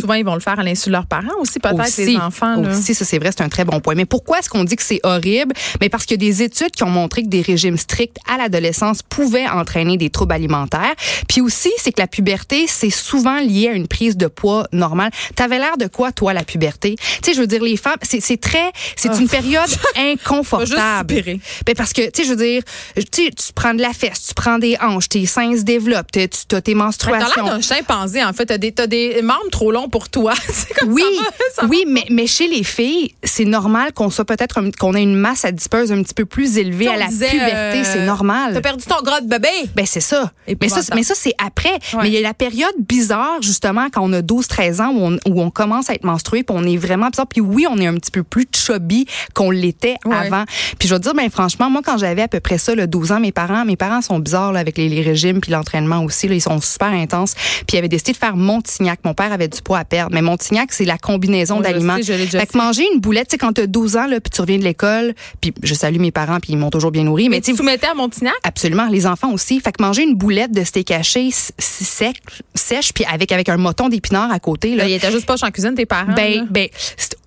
Souvent, 0.00 0.14
ils 0.14 0.24
vont 0.24 0.34
le 0.34 0.40
faire 0.40 0.58
à 0.58 0.62
l'insu 0.62 0.88
de 0.88 0.92
leurs 0.92 1.06
parents 1.06 1.26
aussi, 1.40 1.58
peut-être, 1.60 1.96
les 1.98 2.16
enfants. 2.16 2.56
là. 2.56 2.70
Aussi, 2.70 2.94
ça 2.94 3.04
c'est 3.04 3.18
vrai, 3.18 3.30
c'est 3.36 3.42
un 3.44 3.48
très 3.48 3.64
bon 3.64 3.80
point. 3.80 3.94
Mais 3.94 4.06
pourquoi 4.06 4.38
est-ce 4.38 4.48
qu'on 4.48 4.64
dit 4.64 4.76
que 4.76 4.82
c'est 4.82 5.00
horrible? 5.02 5.52
Mais 5.80 5.88
parce 5.88 6.06
qu'il 6.06 6.22
y 6.22 6.26
a 6.26 6.28
des 6.30 6.42
études 6.42 6.70
qui 6.70 6.82
ont 6.84 6.90
montré 6.90 7.22
que 7.22 7.28
des 7.28 7.42
régimes 7.42 7.76
stricts 7.76 8.03
à 8.28 8.36
l'adolescence 8.36 9.02
pouvaient 9.02 9.48
entraîner 9.48 9.96
des 9.96 10.10
troubles 10.10 10.32
alimentaires. 10.34 10.94
Puis 11.28 11.40
aussi, 11.40 11.70
c'est 11.78 11.92
que 11.92 12.00
la 12.00 12.06
puberté, 12.06 12.66
c'est 12.66 12.90
souvent 12.90 13.38
lié 13.40 13.68
à 13.68 13.72
une 13.72 13.88
prise 13.88 14.16
de 14.16 14.26
poids 14.26 14.66
normale. 14.72 15.10
T'avais 15.36 15.58
l'air 15.58 15.76
de 15.78 15.86
quoi 15.86 16.12
toi 16.12 16.32
la 16.32 16.44
puberté? 16.44 16.96
Tu 16.96 17.04
sais, 17.24 17.34
je 17.34 17.40
veux 17.40 17.46
dire 17.46 17.62
les 17.62 17.76
femmes, 17.76 17.96
c'est 18.02 18.40
très, 18.40 18.70
c'est 18.96 19.08
une 19.18 19.28
période 19.28 19.70
inconfortable. 19.96 20.74
Ah. 20.78 21.02
Juste 21.06 21.20
spirer. 21.20 21.40
Ben 21.66 21.74
parce 21.74 21.92
que, 21.92 22.02
tu 22.02 22.22
sais, 22.22 22.24
je 22.24 22.30
veux 22.34 22.44
dire, 22.44 22.62
tu 22.96 23.30
prends 23.54 23.74
de 23.74 23.80
la 23.82 23.92
fesse, 23.92 24.26
tu 24.28 24.34
prends 24.34 24.58
des 24.58 24.76
hanches, 24.80 25.08
tes 25.08 25.26
seins 25.26 25.56
se 25.56 25.62
développent, 25.62 26.10
t'as- 26.12 26.28
tu 26.28 26.54
as 26.54 26.60
tes 26.60 26.72
T'as 26.72 26.78
menstruations. 26.78 27.44
l'air 27.44 27.54
d'un 27.54 27.60
chimpanzé, 27.60 28.24
en 28.24 28.32
fait. 28.32 28.46
T'as 28.46 28.58
des, 28.58 28.72
t'as 28.72 28.86
des 28.86 29.22
membres 29.22 29.48
trop 29.50 29.70
longs 29.72 29.88
pour 29.88 30.08
toi. 30.08 30.34
Comme 30.78 30.92
Oui, 30.92 31.02
ça 31.02 31.22
va, 31.22 31.30
ça 31.54 31.62
va. 31.62 31.68
oui, 31.68 31.84
mais, 31.86 32.04
mais 32.10 32.26
chez 32.26 32.48
les 32.48 32.64
filles, 32.64 33.14
c'est 33.22 33.44
normal 33.44 33.92
qu'on 33.92 34.10
soit 34.10 34.24
peut-être 34.24 34.58
qu'on 34.78 34.94
ait 34.94 35.02
une 35.02 35.14
masse 35.16 35.44
adipeuse 35.44 35.92
un 35.92 36.02
petit 36.02 36.14
peu 36.14 36.24
plus 36.24 36.58
élevée 36.58 36.88
à 36.88 36.96
la 36.96 37.06
disait, 37.06 37.30
puberté, 37.30 37.78
euh, 37.80 37.84
c'est 37.94 38.06
normal. 38.06 38.52
T'as 38.54 38.60
perdu 38.60 38.84
ton 38.84 39.02
gras 39.02 39.20
de 39.20 39.26
bébé. 39.28 39.48
Ben 39.74 39.86
c'est 39.86 40.00
ça. 40.00 40.30
Mais 40.60 40.68
ça, 40.68 40.80
mais 40.94 41.02
ça 41.02 41.14
c'est 41.16 41.34
après. 41.44 41.72
Ouais. 41.94 42.02
Mais 42.02 42.08
il 42.08 42.14
y 42.14 42.18
a 42.18 42.20
la 42.20 42.34
période 42.34 42.74
bizarre 42.78 43.40
justement 43.40 43.86
quand 43.92 44.02
on 44.02 44.12
a 44.12 44.20
12-13 44.20 44.82
ans 44.82 44.92
où 44.94 45.00
on, 45.06 45.18
où 45.32 45.40
on 45.42 45.50
commence 45.50 45.90
à 45.90 45.94
être 45.94 46.04
menstrué, 46.04 46.42
puis 46.42 46.56
on 46.58 46.64
est 46.64 46.76
vraiment 46.76 47.08
bizarre. 47.08 47.26
Puis 47.26 47.40
oui, 47.40 47.66
on 47.70 47.78
est 47.78 47.86
un 47.86 47.94
petit 47.94 48.10
peu 48.10 48.22
plus 48.22 48.46
chubby 48.54 49.06
qu'on 49.34 49.50
l'était 49.50 49.96
Ouais. 50.04 50.14
avant. 50.16 50.44
Puis 50.78 50.88
je 50.88 50.94
veux 50.94 51.00
dire, 51.00 51.14
ben 51.14 51.30
franchement, 51.30 51.70
moi 51.70 51.80
quand 51.84 51.96
j'avais 51.98 52.22
à 52.22 52.28
peu 52.28 52.40
près 52.40 52.58
ça, 52.58 52.74
le 52.74 52.86
12 52.86 53.12
ans, 53.12 53.20
mes 53.20 53.32
parents, 53.32 53.64
mes 53.64 53.76
parents 53.76 54.02
sont 54.02 54.18
bizarres 54.18 54.52
là, 54.52 54.60
avec 54.60 54.76
les, 54.76 54.88
les 54.88 55.02
régimes 55.02 55.40
puis 55.40 55.50
l'entraînement 55.52 56.02
aussi. 56.04 56.28
Là, 56.28 56.34
ils 56.34 56.40
sont 56.40 56.60
super 56.60 56.88
intenses. 56.88 57.34
Puis 57.34 57.74
ils 57.74 57.78
avaient 57.78 57.88
décidé 57.88 58.12
de 58.12 58.16
faire 58.18 58.36
Montignac. 58.36 59.00
Mon 59.04 59.14
père 59.14 59.32
avait 59.32 59.48
du 59.48 59.62
poids 59.62 59.78
à 59.78 59.84
perdre, 59.84 60.14
mais 60.14 60.22
Montignac 60.22 60.72
c'est 60.72 60.84
la 60.84 60.98
combinaison 60.98 61.56
Ouais, 61.58 61.62
d'aliments. 61.72 61.96
Fait 62.02 62.46
que 62.46 62.56
manger 62.58 62.84
une 62.92 63.00
boulette, 63.00 63.28
tu 63.28 63.32
sais, 63.32 63.38
quand 63.38 63.52
t'as 63.52 63.66
12 63.66 63.96
ans 63.96 64.06
là, 64.06 64.20
puis 64.20 64.30
tu 64.30 64.40
reviens 64.40 64.58
de 64.58 64.64
l'école, 64.64 65.14
puis 65.40 65.52
je 65.62 65.74
salue 65.74 65.98
mes 65.98 66.10
parents, 66.10 66.40
puis 66.40 66.52
ils 66.52 66.56
m'ont 66.58 66.70
toujours 66.70 66.90
bien 66.90 67.04
nourri, 67.04 67.28
mais, 67.28 67.36
Mais 67.36 67.40
tu 67.40 67.52
tu 67.52 67.56
à 67.86 67.94
Montignac? 67.94 68.34
Absolument, 68.42 68.86
les 68.88 69.06
enfants 69.06 69.32
aussi. 69.32 69.60
Fait 69.60 69.72
que 69.72 69.82
manger 69.82 70.02
une 70.02 70.14
boulette 70.14 70.52
de 70.52 70.64
steak 70.64 70.90
haché 70.90 71.30
sec, 71.58 72.16
sèche, 72.54 72.92
puis 72.92 73.04
avec 73.04 73.32
avec 73.32 73.48
un 73.48 73.56
moton 73.56 73.88
d'épinards 73.88 74.30
à 74.32 74.38
côté 74.38 74.70
là. 74.74 74.84
Là, 74.84 74.88
il 74.88 74.92
était 74.94 75.10
juste 75.12 75.26
pas 75.26 75.36
en 75.44 75.50
cuisine, 75.50 75.74
tes 75.74 75.86
parents. 75.86 76.08
là. 76.08 76.14
Ben, 76.14 76.46
ben, 76.50 76.68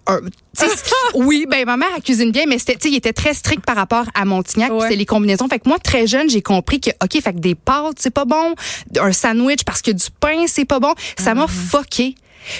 un- 0.07 0.19
sais, 0.53 0.67
c'est- 0.69 0.91
oui, 1.15 1.45
ben 1.49 1.65
ma 1.65 1.75
mère 1.77 1.89
elle 1.95 2.01
cuisine 2.01 2.31
bien, 2.31 2.45
mais 2.47 2.57
c'était, 2.59 2.89
il 2.89 2.95
était 2.95 3.13
très 3.13 3.33
strict 3.33 3.65
par 3.65 3.75
rapport 3.75 4.05
à 4.13 4.25
Montignac, 4.25 4.71
Ouais. 4.71 4.81
c'était 4.83 4.95
les 4.95 5.05
combinaisons. 5.05 5.47
Fait 5.47 5.59
que 5.59 5.67
moi, 5.67 5.79
très 5.79 6.07
jeune, 6.07 6.29
j'ai 6.29 6.41
compris 6.41 6.79
que, 6.79 6.91
ok, 7.03 7.21
fait 7.21 7.33
que 7.33 7.39
des 7.39 7.55
pâtes 7.55 7.97
c'est 7.99 8.09
pas 8.13 8.25
bon, 8.25 8.55
un 8.99 9.11
sandwich 9.11 9.63
parce 9.65 9.81
que 9.81 9.91
du 9.91 10.05
pain 10.19 10.45
c'est 10.47 10.65
pas 10.65 10.79
bon, 10.79 10.93
ça 11.17 11.33
m'a 11.33 11.45
Mm-hmm. 11.45 11.49
foqué. 11.49 12.15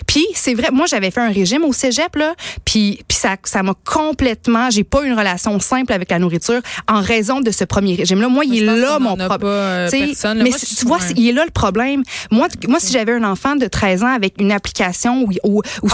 Puis 0.06 0.26
c'est 0.34 0.54
vrai, 0.54 0.70
moi 0.72 0.86
j'avais 0.88 1.12
fait 1.12 1.22
un 1.22 1.32
régime 1.32 1.64
au 1.64 1.74
cégep 1.74 2.16
là, 2.16 2.36
puis 2.66 3.00
puis 3.08 3.18
ça 3.18 3.36
ça 3.44 3.64
m'a 3.64 3.74
complètement, 3.86 4.70
j'ai 4.70 4.84
pas 4.84 5.04
une 5.06 5.14
relation 5.14 5.60
simple 5.60 5.94
avec 5.94 6.10
la 6.12 6.20
nourriture 6.20 6.62
en 6.88 7.02
raison 7.02 7.42
de 7.42 7.52
ce 7.52 7.64
premier 7.64 7.96
régime 7.96 8.22
là. 8.22 8.28
Moi, 8.30 8.46
il 8.46 8.64
est 8.64 8.66
là 8.66 9.00
mon 9.00 9.16
problème. 9.16 9.30
euh, 9.52 9.90
mais 10.44 10.50
Moi, 10.50 10.58
tu 10.60 10.86
vois, 10.86 11.00
il 11.16 11.30
est 11.30 11.32
là 11.34 11.44
le 11.46 11.52
problème. 11.52 12.04
Moi, 12.32 12.48
moi 12.68 12.80
si 12.80 12.92
j'avais 12.94 13.14
un 13.14 13.24
enfant 13.24 13.56
de 13.56 13.66
13 13.68 14.04
ans 14.04 14.14
avec 14.14 14.36
une 14.40 14.52
application 14.52 15.24
où 15.24 15.32
c'est 15.32 15.42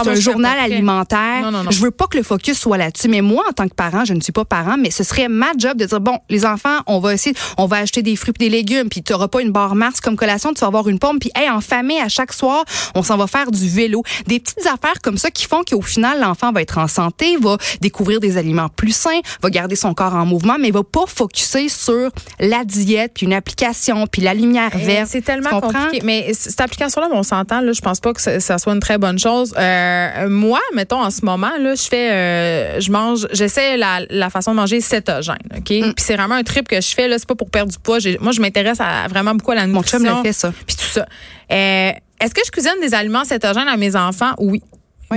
moi, 0.04 0.12
un 0.12 0.14
journal 0.14 0.58
alimentaire, 0.58 1.42
Non, 1.42 1.50
non, 1.50 1.64
non. 1.64 1.70
je 1.70 1.80
veux 1.80 1.90
pas 1.90 2.06
que 2.06 2.16
le 2.16 2.22
focus 2.22 2.58
soit 2.58 2.78
là-dessus. 2.78 3.08
Mais 3.08 3.20
moi, 3.20 3.44
en 3.48 3.52
tant 3.52 3.68
que 3.68 3.74
parent, 3.74 4.04
je 4.04 4.14
ne 4.14 4.20
suis 4.20 4.32
pas 4.32 4.44
parent, 4.44 4.76
mais 4.78 4.90
ce 4.90 5.04
serait 5.04 5.28
ma 5.28 5.48
job 5.56 5.76
de 5.78 5.84
dire 5.86 6.00
bon, 6.00 6.18
les 6.30 6.44
enfants, 6.44 6.78
on 6.86 6.98
va 6.98 7.14
essayer, 7.14 7.34
on 7.58 7.66
va 7.66 7.78
acheter 7.78 8.02
des 8.02 8.16
fruits 8.16 8.34
et 8.36 8.44
des 8.44 8.48
légumes, 8.50 8.88
puis 8.88 9.02
tu 9.02 9.12
n'auras 9.12 9.28
pas 9.28 9.40
une 9.40 9.50
barre 9.52 9.74
Mars 9.74 10.00
comme 10.00 10.16
collation, 10.16 10.52
tu 10.54 10.60
vas 10.60 10.66
avoir 10.68 10.88
une 10.88 10.98
pomme, 10.98 11.18
puis 11.18 11.30
hey, 11.34 11.48
en 11.50 11.60
famille, 11.60 11.98
à 11.98 12.08
chaque 12.08 12.32
soir, 12.32 12.64
on 12.94 13.02
s'en 13.02 13.16
va 13.16 13.26
faire 13.26 13.50
du 13.50 13.66
vélo. 13.74 14.02
Des 14.26 14.40
petites 14.40 14.66
affaires 14.66 15.00
comme 15.02 15.18
ça 15.18 15.30
qui 15.30 15.46
font 15.46 15.62
qu'au 15.68 15.82
final, 15.82 16.20
l'enfant 16.20 16.52
va 16.52 16.62
être 16.62 16.78
en 16.78 16.88
santé, 16.88 17.36
va 17.36 17.56
découvrir 17.80 18.20
des 18.20 18.36
aliments 18.36 18.68
plus 18.68 18.94
sains, 18.94 19.20
va 19.42 19.50
garder 19.50 19.76
son 19.76 19.94
corps 19.94 20.14
en 20.14 20.26
mouvement, 20.26 20.56
mais 20.58 20.70
va 20.70 20.82
pas 20.82 21.04
focuser 21.06 21.68
sur 21.68 22.10
la 22.40 22.64
diète, 22.64 23.12
puis 23.14 23.26
une 23.26 23.32
application, 23.32 24.06
puis 24.06 24.22
la 24.22 24.34
lumière 24.34 24.70
verte. 24.76 25.08
C'est 25.10 25.22
tellement 25.22 25.60
compliqué. 25.60 26.00
Mais 26.04 26.32
cette 26.32 26.60
application-là, 26.60 27.08
on 27.12 27.22
s'entend, 27.22 27.60
là, 27.60 27.72
je 27.72 27.80
pense 27.80 28.00
pas 28.00 28.12
que 28.12 28.20
ça, 28.20 28.40
ça 28.40 28.58
soit 28.58 28.72
une 28.72 28.80
très 28.80 28.98
bonne 28.98 29.18
chose. 29.18 29.54
Euh, 29.58 30.28
moi, 30.28 30.60
mettons, 30.74 31.02
en 31.02 31.10
ce 31.10 31.24
moment, 31.24 31.52
là, 31.58 31.74
je 31.74 31.82
fais, 31.82 32.10
euh, 32.12 32.80
je 32.80 32.90
mange, 32.90 33.26
j'essaie 33.32 33.76
la, 33.76 34.00
la 34.10 34.30
façon 34.30 34.52
de 34.52 34.56
manger 34.56 34.80
cétogène, 34.80 35.36
OK? 35.56 35.70
Mm. 35.70 35.92
Puis 35.94 35.94
c'est 35.96 36.16
vraiment 36.16 36.36
un 36.36 36.42
trip 36.42 36.68
que 36.68 36.80
je 36.80 36.94
fais, 36.94 37.08
là, 37.08 37.18
c'est 37.18 37.28
pas 37.28 37.34
pour 37.34 37.50
perdre 37.50 37.72
du 37.72 37.78
poids. 37.78 37.98
Moi, 38.20 38.32
je 38.32 38.40
m'intéresse 38.40 38.80
à, 38.80 39.08
vraiment 39.08 39.34
beaucoup 39.34 39.52
à 39.52 39.56
la 39.56 39.66
Mon 39.66 39.78
nutrition. 39.78 39.98
chum 39.98 40.22
fait, 40.22 40.32
ça. 40.32 40.52
Puis 40.66 40.76
tout 40.76 40.84
ça. 40.84 41.06
Euh, 41.52 41.92
est-ce 42.20 42.34
que 42.34 42.40
je 42.44 42.50
cuisine 42.50 42.80
des 42.80 42.94
aliments 42.94 43.24
cétogènes 43.24 43.68
à 43.68 43.76
mes 43.76 43.96
enfants? 43.96 44.32
Oui. 44.38 44.62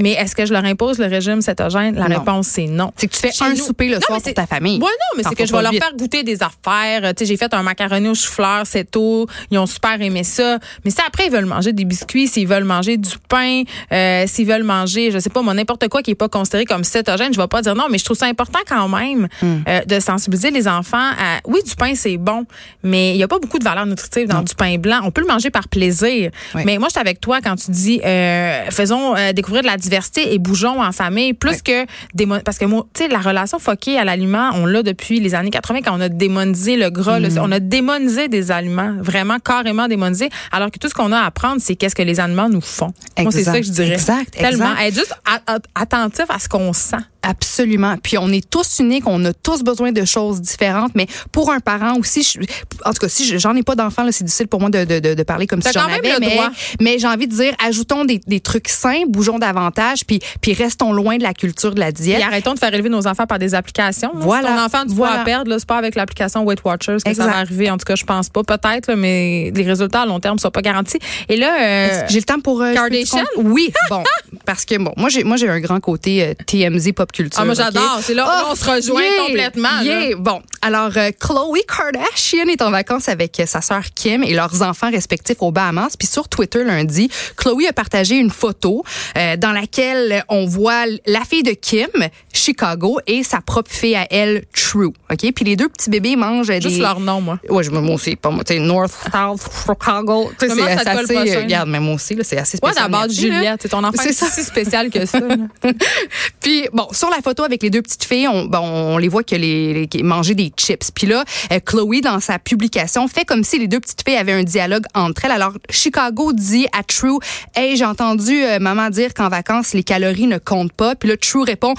Mais 0.01 0.11
est-ce 0.11 0.35
que 0.35 0.45
je 0.45 0.53
leur 0.53 0.63
impose 0.65 0.97
le 0.99 1.05
régime 1.07 1.41
cétogène? 1.41 1.95
La 1.95 2.07
Non. 2.07 2.19
réponse, 2.19 2.47
c'est 2.47 2.65
non. 2.67 2.91
C'est 2.95 3.07
que 3.07 3.13
tu 3.13 3.19
fais 3.19 3.31
Chez 3.31 3.43
un 3.45 3.49
nous- 3.51 3.55
souper 3.57 3.87
le 3.89 3.95
Non, 3.95 4.01
soir 4.01 4.21
pour 4.21 4.33
ta 4.33 4.45
famille. 4.47 4.75
Ouais, 4.77 4.81
non, 4.85 5.17
mais 5.17 5.23
c'est 5.23 5.35
que 5.35 5.45
je 5.45 5.51
vais 5.51 5.61
leur 5.61 5.71
vite. 5.71 5.83
faire 5.83 5.93
goûter 5.95 6.23
des 6.23 6.37
affaires. 6.43 7.13
Tu 7.15 7.19
sais, 7.19 7.25
j'ai 7.25 7.37
fait 7.37 7.53
un 7.53 7.63
macaroni 7.63 8.07
au 8.09 8.15
chou-fleur, 8.15 8.63
c'est 8.65 8.89
tôt. 8.89 9.27
Ils 9.51 9.57
ont 9.57 9.65
super 9.65 10.01
aimé 10.01 10.23
ça. 10.23 10.59
Mais 10.85 10.91
si 10.91 10.97
après, 11.05 11.27
ils 11.27 11.31
veulent 11.31 11.45
manger 11.45 11.73
des 11.73 11.85
biscuits, 11.85 12.27
s'ils 12.27 12.47
veulent 12.47 12.63
manger 12.63 12.97
du 12.97 13.09
pain, 13.29 13.63
euh, 13.91 14.25
s'ils 14.27 14.47
veulent 14.47 14.63
manger, 14.63 15.11
je 15.11 15.19
sais 15.19 15.29
pas, 15.29 15.41
moi, 15.41 15.53
n'importe 15.53 15.87
quoi 15.87 16.01
qui 16.01 16.11
est 16.11 16.15
pas 16.15 16.29
considéré 16.29 16.65
comme 16.65 16.83
cétogène, 16.83 17.33
je 17.33 17.39
vais 17.39 17.47
pas 17.47 17.61
dire 17.61 17.75
non, 17.75 17.85
mais 17.89 17.97
je 17.97 18.05
trouve 18.05 18.17
ça 18.17 18.25
important 18.27 18.59
quand 18.67 18.87
même 18.89 19.27
Hmm. 19.41 19.57
euh, 19.67 19.81
de 19.85 19.99
sensibiliser 19.99 20.51
les 20.51 20.67
enfants 20.67 20.97
à, 20.97 21.39
oui, 21.45 21.59
du 21.67 21.75
pain, 21.75 21.93
c'est 21.95 22.17
bon, 22.17 22.45
mais 22.83 23.11
il 23.11 23.17
y 23.17 23.23
a 23.23 23.27
pas 23.27 23.39
beaucoup 23.39 23.59
de 23.59 23.63
valeur 23.63 23.85
nutritive 23.85 24.27
dans 24.27 24.41
du 24.41 24.55
pain 24.55 24.77
blanc. 24.77 24.99
On 25.03 25.11
peut 25.11 25.21
le 25.21 25.27
manger 25.27 25.49
par 25.49 25.67
plaisir. 25.67 26.31
Oui. 26.55 26.61
Mais 26.65 26.77
moi, 26.77 26.87
je 26.87 26.93
suis 26.93 26.99
avec 26.99 27.19
toi 27.19 27.39
quand 27.41 27.55
tu 27.55 27.71
dis, 27.71 28.01
euh, 28.03 28.65
faisons 28.71 29.15
euh, 29.15 29.33
découvrir 29.33 29.61
de 29.63 29.67
la 29.67 29.77
diversité 29.89 30.33
et 30.33 30.37
bougeons 30.39 30.81
en 30.81 30.91
famille, 30.91 31.33
plus 31.33 31.61
que 31.61 31.85
démon... 32.13 32.39
parce 32.43 32.57
que 32.57 32.65
tu 32.65 32.71
sais, 32.97 33.07
la 33.07 33.19
relation 33.19 33.59
foquée 33.59 33.97
à 33.97 34.03
l'aliment, 34.05 34.51
on 34.55 34.65
l'a 34.65 34.83
depuis 34.83 35.19
les 35.19 35.33
années 35.35 35.49
80 35.49 35.79
quand 35.83 35.97
on 35.97 36.01
a 36.01 36.09
démonisé 36.09 36.75
le 36.77 36.89
gras, 36.89 37.19
le- 37.19 37.37
on 37.39 37.51
a 37.51 37.59
démonisé 37.59 38.27
des 38.27 38.51
aliments, 38.51 38.95
vraiment 39.01 39.37
carrément 39.39 39.87
démonisé, 39.87 40.29
alors 40.51 40.71
que 40.71 40.77
tout 40.79 40.89
ce 40.89 40.93
qu'on 40.93 41.11
a 41.11 41.19
à 41.19 41.25
apprendre, 41.25 41.57
c'est 41.59 41.75
qu'est-ce 41.75 41.95
que 41.95 42.01
les 42.03 42.19
aliments 42.19 42.49
nous 42.49 42.61
font. 42.61 42.91
Moi, 43.19 43.31
c'est 43.31 43.43
ça 43.43 43.59
que 43.59 43.65
je 43.65 43.71
dirais. 43.71 43.93
exact, 43.93 44.31
Tellement. 44.33 44.71
exact. 44.73 44.81
Être 44.87 44.95
juste 44.95 45.15
a- 45.25 45.53
a- 45.55 45.59
attentif 45.81 46.25
à 46.29 46.39
ce 46.39 46.47
qu'on 46.49 46.73
sent. 46.73 46.97
Absolument. 47.29 47.95
Puis 48.01 48.17
on 48.17 48.29
est 48.31 48.47
tous 48.49 48.79
uniques, 48.79 49.03
on 49.07 49.23
a 49.25 49.33
tous 49.33 49.63
besoin 49.63 49.91
de 49.91 50.05
choses 50.05 50.41
différentes. 50.41 50.91
Mais 50.95 51.07
pour 51.31 51.51
un 51.51 51.59
parent 51.59 51.95
aussi, 51.97 52.23
je- 52.23 52.39
en 52.85 52.91
tout 52.93 52.99
cas, 52.99 53.09
si 53.09 53.25
je- 53.25 53.37
j'en 53.37 53.55
ai 53.55 53.63
pas 53.63 53.75
d'enfant, 53.75 54.07
c'est 54.11 54.23
difficile 54.23 54.47
pour 54.47 54.59
moi 54.59 54.69
de, 54.69 54.85
de, 54.85 54.99
de, 54.99 55.13
de 55.13 55.23
parler 55.23 55.47
comme 55.47 55.61
si 55.61 55.69
j'en 55.73 55.81
avais. 55.85 56.19
mais 56.19 56.39
mais 56.81 56.99
j'ai 56.99 57.07
envie 57.07 57.27
de 57.27 57.35
dire, 57.35 57.53
ajoutons 57.65 58.05
des, 58.05 58.19
des 58.27 58.39
trucs 58.39 58.67
sains, 58.69 59.03
bougeons 59.07 59.39
davantage, 59.39 60.05
puis 60.05 60.19
puis 60.41 60.53
restons 60.53 60.93
loin 60.93 61.17
de 61.17 61.23
la 61.23 61.33
culture 61.33 61.73
de 61.73 61.79
la 61.79 61.91
diète. 61.91 62.19
Et 62.19 62.23
arrêtons 62.23 62.53
de 62.53 62.59
faire 62.59 62.73
élever 62.73 62.89
nos 62.89 63.07
enfants 63.07 63.25
par 63.27 63.39
des 63.39 63.53
applications. 63.55 64.11
là. 64.13 64.19
Voilà. 64.21 64.47
Si 64.49 64.55
ton 64.55 64.61
enfant 64.65 64.85
du 64.85 64.95
poids 64.95 65.07
Voilà. 65.07 65.21
à 65.21 65.25
perdre, 65.25 65.55
c'est 65.57 65.67
pas 65.67 65.77
avec 65.77 65.95
l'application 65.95 66.43
Weight 66.45 66.63
Watchers 66.63 66.97
que 67.03 67.09
Exact. 67.09 67.23
ça 67.25 67.31
va 67.31 67.37
arriver. 67.37 67.69
En 67.69 67.77
tout 67.77 67.85
cas, 67.85 67.95
je 67.95 68.03
pense 68.05 68.29
pas. 68.29 68.43
Peut-être, 68.43 68.93
mais 68.93 69.51
les 69.53 69.63
résultats 69.63 70.01
à 70.01 70.05
long 70.05 70.19
terme 70.19 70.37
sont 70.39 70.51
pas 70.51 70.61
garantis. 70.61 70.99
Et 71.29 71.35
là, 71.37 71.55
euh, 71.61 72.05
J'ai 72.09 72.19
le 72.19 72.23
temps 72.25 72.39
pour 72.39 72.61
euh, 72.61 72.73
Kardashian? 72.73 73.23
Oui, 73.37 73.71
bon, 73.89 74.03
parce 74.45 74.63
que 74.65 74.77
bon, 74.77 74.93
moi 74.97 75.09
j'ai 75.09 75.23
moi 75.23 75.37
j'ai 75.37 75.49
un 75.49 75.59
grand 75.59 75.79
côté 75.79 76.23
euh, 76.23 76.33
TMZ 76.45 76.93
pop 76.93 77.11
culture. 77.17 77.39
ah, 77.41 77.45
moi 77.45 77.53
j'adore. 77.55 77.99
C'est 78.01 78.13
là 78.13 78.25
où 78.25 78.29
Ah, 78.31 78.45
on 78.51 78.55
se 78.55 78.65
rejoint 78.65 79.01
yeah, 79.01 79.25
complètement. 79.25 79.81
là. 79.81 79.83
yeah. 79.83 80.15
Bon, 80.17 80.41
alors 80.61 80.91
euh, 80.97 81.09
Khloe 81.19 81.61
Kardashian 81.67 82.45
est 82.47 82.61
en 82.61 82.71
vacances 82.71 83.09
avec 83.09 83.39
euh, 83.39 83.45
sa 83.45 83.61
sœur 83.61 83.81
Kim 83.95 84.23
et 84.23 84.33
leurs 84.33 84.61
enfants 84.61 84.91
respectifs 84.91 85.37
aux 85.41 85.51
Bahamas. 85.51 85.95
Puis 85.97 86.07
sur 86.07 86.29
Twitter 86.29 86.63
lundi, 86.63 87.09
Khloe 87.35 87.67
a 87.69 87.73
partagé 87.73 88.15
une 88.15 88.29
photo 88.29 88.83
euh, 89.17 89.35
dans 89.37 89.51
laquelle 89.51 90.23
on 90.29 90.45
voit 90.45 90.85
la 91.05 91.21
fille 91.21 91.43
de 91.43 91.51
Kim, 91.51 91.87
Chicago, 92.33 92.99
et 93.07 93.23
sa 93.23 93.41
propre 93.41 93.71
fille 93.71 93.95
à 93.95 94.07
elle, 94.11 94.43
True. 94.53 94.93
Ok, 95.11 95.31
puis 95.35 95.45
les 95.45 95.55
deux 95.55 95.69
petits 95.69 95.89
bébés 95.89 96.15
mangent 96.15 96.47
Juste 96.51 96.67
des. 96.67 96.77
leur 96.81 96.99
nom, 96.99 97.21
moi. 97.21 97.39
Ouais, 97.49 97.63
je 97.63 97.71
moi 97.71 97.95
aussi, 97.95 98.15
pas 98.15 98.29
moi, 98.29 98.43
tu 98.43 98.53
sais, 98.53 98.59
North, 98.59 98.91
South, 99.11 99.41
Chicago. 99.65 100.31
Tu 100.39 100.47
sais, 100.47 100.53
c'est 100.55 100.87
assez, 100.87 101.35
euh, 101.35 101.41
regarde, 101.41 101.69
mais 101.69 101.79
moi 101.79 101.95
aussi, 101.95 102.15
là, 102.15 102.23
c'est 102.23 102.37
assez 102.37 102.57
Ouais, 102.61 102.71
spécial. 102.71 102.91
d'abord 102.91 103.07
merci, 103.07 103.29
là. 103.29 103.35
Juliette. 103.37 103.59
C'est 103.61 103.69
ton 103.69 103.83
enfant 103.83 104.01
C'est 104.01 104.09
est 104.09 104.13
ça. 104.13 104.27
si 104.27 104.43
spécial 104.43 104.89
que 104.89 105.05
ça. 105.05 105.19
Puis 106.41 106.67
bon, 106.73 106.87
sur 106.97 107.09
la 107.09 107.21
photo 107.21 107.43
avec 107.43 107.63
les 107.63 107.69
deux 107.69 107.81
petites 107.81 108.03
filles, 108.03 108.27
on, 108.27 108.45
bon, 108.45 108.59
on 108.59 108.97
les 108.97 109.07
voit 109.07 109.23
que 109.23 109.35
les, 109.35 109.73
les 109.73 109.87
qui 109.87 110.03
mangeaient 110.03 110.35
des 110.35 110.51
chips. 110.57 110.91
Puis 110.93 111.07
là, 111.07 111.23
euh, 111.51 111.59
Chloé 111.65 112.01
dans 112.01 112.19
sa 112.19 112.39
publication 112.39 113.07
fait 113.07 113.25
comme 113.25 113.43
si 113.43 113.59
les 113.59 113.67
deux 113.67 113.79
petites 113.79 114.03
filles 114.07 114.17
avaient 114.17 114.33
un 114.33 114.43
dialogue 114.43 114.85
entre 114.93 115.25
elles. 115.25 115.31
Alors 115.31 115.53
Chicago 115.69 116.33
dit 116.33 116.67
à 116.77 116.83
True, 116.83 117.19
"Hey, 117.55 117.77
j'ai 117.77 117.85
entendu 117.85 118.43
euh, 118.43 118.59
maman 118.59 118.89
dire 118.89 119.13
qu'en 119.13 119.29
vacances 119.29 119.73
les 119.73 119.83
calories 119.83 120.27
ne 120.27 120.37
comptent 120.37 120.73
pas." 120.73 120.95
Puis 120.95 121.09
là 121.09 121.17
True 121.17 121.43
répond, 121.43 121.73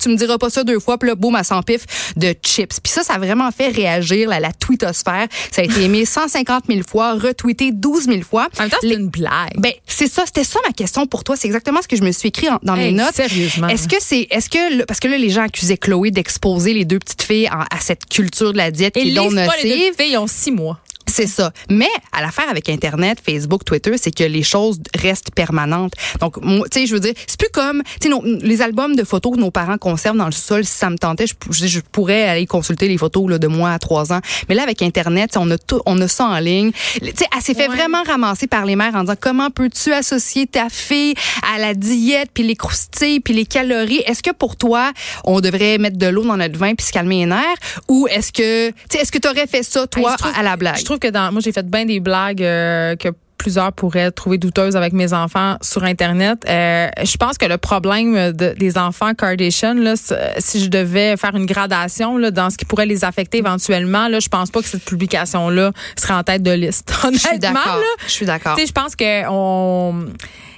"Tu 0.00 0.08
me 0.08 0.16
diras 0.16 0.38
pas 0.38 0.50
ça 0.50 0.64
deux 0.64 0.78
fois." 0.80 0.98
Puis 0.98 1.08
là, 1.08 1.14
boum, 1.14 1.34
à 1.34 1.44
s'en 1.44 1.62
pif 1.62 1.84
de 2.16 2.34
chips. 2.42 2.80
Puis 2.80 2.92
ça, 2.92 3.02
ça 3.02 3.14
a 3.14 3.18
vraiment 3.18 3.50
fait 3.50 3.68
réagir 3.68 4.28
la, 4.28 4.40
la 4.40 4.52
tweetosphère. 4.52 5.26
Ça 5.50 5.62
a 5.62 5.64
été 5.64 5.82
aimé 5.84 6.04
150 6.04 6.64
000 6.68 6.80
fois, 6.88 7.14
retweeté 7.14 7.72
12 7.72 8.04
000 8.06 8.20
fois. 8.22 8.48
En 8.58 8.62
même 8.62 8.70
temps, 8.70 8.76
c'est 8.80 8.88
une 8.94 9.08
blague. 9.08 9.54
Ben, 9.56 9.72
c'est 9.86 10.10
ça, 10.10 10.24
c'était 10.26 10.44
ça 10.44 10.58
ma 10.66 10.72
question 10.72 11.06
pour 11.06 11.24
toi. 11.24 11.36
C'est 11.36 11.46
exactement 11.48 11.80
ce 11.82 11.88
que 11.88 11.96
je 11.96 12.02
me 12.02 12.12
suis 12.12 12.28
écrit 12.28 12.48
en- 12.48 12.58
dans 12.62 12.76
mes 12.76 12.92
notes. 12.92 13.14
sérieusement. 13.14 13.68
Est-ce 13.68 13.88
que 13.88 13.96
c'est, 14.00 14.26
est-ce 14.30 14.48
que, 14.50 14.57
parce 14.86 15.00
que 15.00 15.08
là, 15.08 15.18
les 15.18 15.30
gens 15.30 15.42
accusaient 15.42 15.76
Chloé 15.76 16.10
d'exposer 16.10 16.74
les 16.74 16.84
deux 16.84 16.98
petites 16.98 17.22
filles 17.22 17.48
à 17.48 17.80
cette 17.80 18.06
culture 18.06 18.52
de 18.52 18.58
la 18.58 18.70
diète 18.70 18.96
Et 18.96 19.02
qui 19.02 19.10
est 19.10 19.14
pas 19.14 19.56
les 19.62 19.90
deux 19.90 19.96
filles, 19.96 20.12
ils 20.12 20.18
ont 20.18 20.26
six 20.26 20.50
mois. 20.52 20.78
C'est 21.08 21.26
ça. 21.26 21.52
Mais 21.70 21.88
à 22.12 22.20
l'affaire 22.22 22.48
avec 22.48 22.68
Internet, 22.68 23.18
Facebook, 23.24 23.64
Twitter, 23.64 23.96
c'est 23.96 24.10
que 24.14 24.24
les 24.24 24.42
choses 24.42 24.78
restent 24.94 25.30
permanentes. 25.34 25.94
Donc, 26.20 26.40
tu 26.40 26.80
sais, 26.80 26.86
je 26.86 26.94
veux 26.94 27.00
dire, 27.00 27.14
c'est 27.26 27.38
plus 27.38 27.48
comme, 27.52 27.82
tu 28.00 28.10
sais, 28.10 28.16
les 28.42 28.62
albums 28.62 28.94
de 28.94 29.04
photos 29.04 29.34
que 29.34 29.40
nos 29.40 29.50
parents 29.50 29.78
conservent 29.78 30.16
dans 30.16 30.26
le 30.26 30.32
sol. 30.32 30.64
Si 30.64 30.72
ça 30.76 30.90
me 30.90 30.96
tentait, 30.98 31.26
je, 31.26 31.34
je, 31.50 31.66
je 31.66 31.80
pourrais 31.80 32.24
aller 32.28 32.46
consulter 32.46 32.88
les 32.88 32.98
photos 32.98 33.28
là, 33.30 33.38
de 33.38 33.46
moi 33.46 33.70
à 33.72 33.78
trois 33.78 34.12
ans. 34.12 34.20
Mais 34.48 34.54
là, 34.54 34.62
avec 34.62 34.82
Internet, 34.82 35.36
on 35.36 35.50
a 35.50 35.58
tout, 35.58 35.80
on 35.86 36.00
a 36.00 36.08
ça 36.08 36.26
en 36.26 36.38
ligne. 36.38 36.72
Tu 37.00 37.06
sais, 37.16 37.26
elle 37.34 37.42
s'est 37.42 37.54
fait 37.54 37.68
Ouais. 37.68 37.74
vraiment 37.76 38.02
ramasser 38.04 38.46
par 38.46 38.64
les 38.64 38.76
mères 38.76 38.94
en 38.94 39.00
disant 39.02 39.14
comment 39.20 39.50
peux-tu 39.50 39.92
associer 39.92 40.46
ta 40.46 40.68
fille 40.70 41.14
à 41.54 41.58
la 41.58 41.74
diète, 41.74 42.30
puis 42.32 42.42
les 42.44 42.56
croustilles, 42.56 43.20
puis 43.20 43.34
les 43.34 43.46
calories? 43.46 44.02
Est-ce 44.06 44.22
que 44.22 44.30
pour 44.30 44.56
toi, 44.56 44.92
on 45.24 45.40
devrait 45.40 45.78
mettre 45.78 45.98
de 45.98 46.06
l'eau 46.06 46.24
dans 46.24 46.36
notre 46.36 46.58
vin 46.58 46.74
puis 46.74 46.86
se 46.86 46.92
calmer 46.92 47.20
les 47.20 47.26
nerfs, 47.26 47.42
ou 47.88 48.06
est-ce 48.08 48.32
que, 48.32 48.68
tu 48.70 48.74
sais, 48.90 48.98
est-ce 48.98 49.12
que 49.12 49.18
tu 49.18 49.28
aurais 49.28 49.46
fait 49.46 49.62
ça 49.62 49.86
toi 49.86 50.16
trouve- 50.16 50.32
à 50.36 50.42
la 50.42 50.56
blague? 50.56 50.76
Trouve 50.98 51.10
que 51.10 51.14
dans, 51.14 51.30
moi, 51.32 51.40
j'ai 51.40 51.52
fait 51.52 51.68
bien 51.68 51.84
des 51.84 52.00
blagues 52.00 52.42
euh, 52.42 52.96
que 52.96 53.08
plusieurs 53.36 53.72
pourraient 53.72 54.10
trouver 54.10 54.36
douteuses 54.36 54.74
avec 54.76 54.92
mes 54.92 55.12
enfants 55.12 55.56
sur 55.62 55.84
Internet. 55.84 56.44
Euh, 56.48 56.88
je 57.04 57.16
pense 57.16 57.38
que 57.38 57.46
le 57.46 57.56
problème 57.56 58.32
de- 58.32 58.52
des 58.58 58.76
enfants 58.76 59.14
Kardashian, 59.14 59.74
là, 59.74 59.94
si 60.38 60.60
je 60.60 60.68
devais 60.68 61.16
faire 61.16 61.36
une 61.36 61.46
gradation 61.46 62.18
là, 62.18 62.32
dans 62.32 62.50
ce 62.50 62.56
qui 62.56 62.64
pourrait 62.64 62.86
les 62.86 63.04
affecter 63.04 63.38
éventuellement, 63.38 64.08
là, 64.08 64.18
je 64.18 64.28
pense 64.28 64.50
pas 64.50 64.60
que 64.60 64.66
cette 64.66 64.84
publication-là 64.84 65.70
serait 65.96 66.14
en 66.14 66.24
tête 66.24 66.42
de 66.42 66.50
liste. 66.50 66.92
Je 67.12 67.16
suis 67.18 67.28
Honnêtement, 67.28 67.60
Je 68.06 68.10
suis 68.10 68.26
d'accord. 68.26 68.56
tu 68.56 68.62
sais, 68.62 68.66
je 68.66 68.72
pense 68.72 68.96
que 68.96 69.22
on, 69.28 70.06
tu 70.08 70.14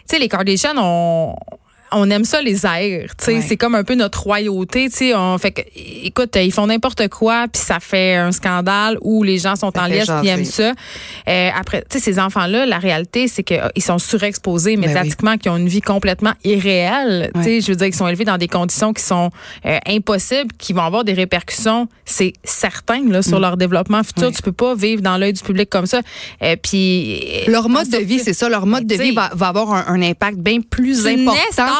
sais, 0.06 0.18
les 0.18 0.28
Kardashians, 0.30 0.72
on, 0.78 1.36
on 1.92 2.10
aime 2.10 2.24
ça 2.24 2.40
les 2.42 2.64
airs, 2.66 3.10
tu 3.18 3.24
sais, 3.24 3.34
Ouais. 3.34 3.44
c'est 3.46 3.56
comme 3.56 3.74
un 3.74 3.84
peu 3.84 3.94
notre 3.94 4.22
royauté, 4.22 4.88
tu 4.90 4.96
sais, 4.96 5.14
on 5.14 5.38
fait 5.38 5.52
que, 5.52 5.62
écoute, 6.04 6.36
ils 6.36 6.52
font 6.52 6.66
n'importe 6.66 7.08
quoi 7.08 7.46
puis 7.52 7.60
ça 7.62 7.80
fait 7.80 8.16
un 8.16 8.32
scandale 8.32 8.98
où 9.00 9.22
les 9.22 9.38
gens 9.38 9.56
sont 9.56 9.70
Ça 9.74 9.82
en 9.84 9.86
liesse 9.86 10.10
puis 10.20 10.28
aiment 10.28 10.44
ça. 10.44 10.72
Euh, 11.28 11.50
après, 11.58 11.84
tu 11.90 11.98
sais, 11.98 12.04
ces 12.04 12.18
enfants-là, 12.18 12.66
la 12.66 12.78
réalité, 12.78 13.28
c'est 13.28 13.42
que 13.42 13.54
euh, 13.54 13.68
ils 13.76 13.82
sont 13.82 13.98
surexposés 13.98 14.76
Ben 14.76 14.86
médiatiquement, 14.86 15.36
qui 15.36 15.48
ont 15.48 15.56
une 15.56 15.68
vie 15.68 15.80
complètement 15.80 16.32
irréelle. 16.44 17.30
Tu 17.36 17.42
sais, 17.42 17.60
je 17.60 17.68
veux 17.68 17.76
dire, 17.76 17.86
qu'ils 17.86 17.94
sont 17.96 18.08
élevés 18.08 18.24
dans 18.24 18.38
des 18.38 18.48
conditions 18.48 18.92
qui 18.92 19.02
sont 19.02 19.30
euh, 19.66 19.78
impossibles, 19.86 20.50
qui 20.58 20.72
vont 20.72 20.82
avoir 20.82 21.04
des 21.04 21.12
répercussions, 21.12 21.88
c'est 22.04 22.32
certain 22.44 23.02
là 23.08 23.22
sur 23.22 23.40
leur 23.40 23.56
développement 23.56 24.02
futur. 24.02 24.24
Mm. 24.24 24.26
Ouais. 24.26 24.32
Tu 24.32 24.42
peux 24.42 24.52
pas 24.52 24.74
vivre 24.74 25.02
dans 25.02 25.16
l'œil 25.16 25.32
du 25.32 25.42
public 25.42 25.68
comme 25.70 25.86
ça. 25.86 26.00
Euh, 26.42 26.56
puis 26.62 27.44
Leur 27.46 27.68
mode 27.68 27.88
de 27.88 27.98
vie, 27.98 28.18
c'est 28.18 28.32
ça. 28.34 28.48
Leur 28.48 28.66
mode 28.66 28.86
de 28.86 28.96
Ben, 28.96 29.02
vie 29.02 29.08
tu 29.10 29.14
sais, 29.14 29.20
va, 29.20 29.30
va 29.34 29.48
avoir 29.48 29.72
un, 29.72 29.84
un 29.88 30.02
impact 30.02 30.38
bien 30.38 30.60
plus 30.60 31.04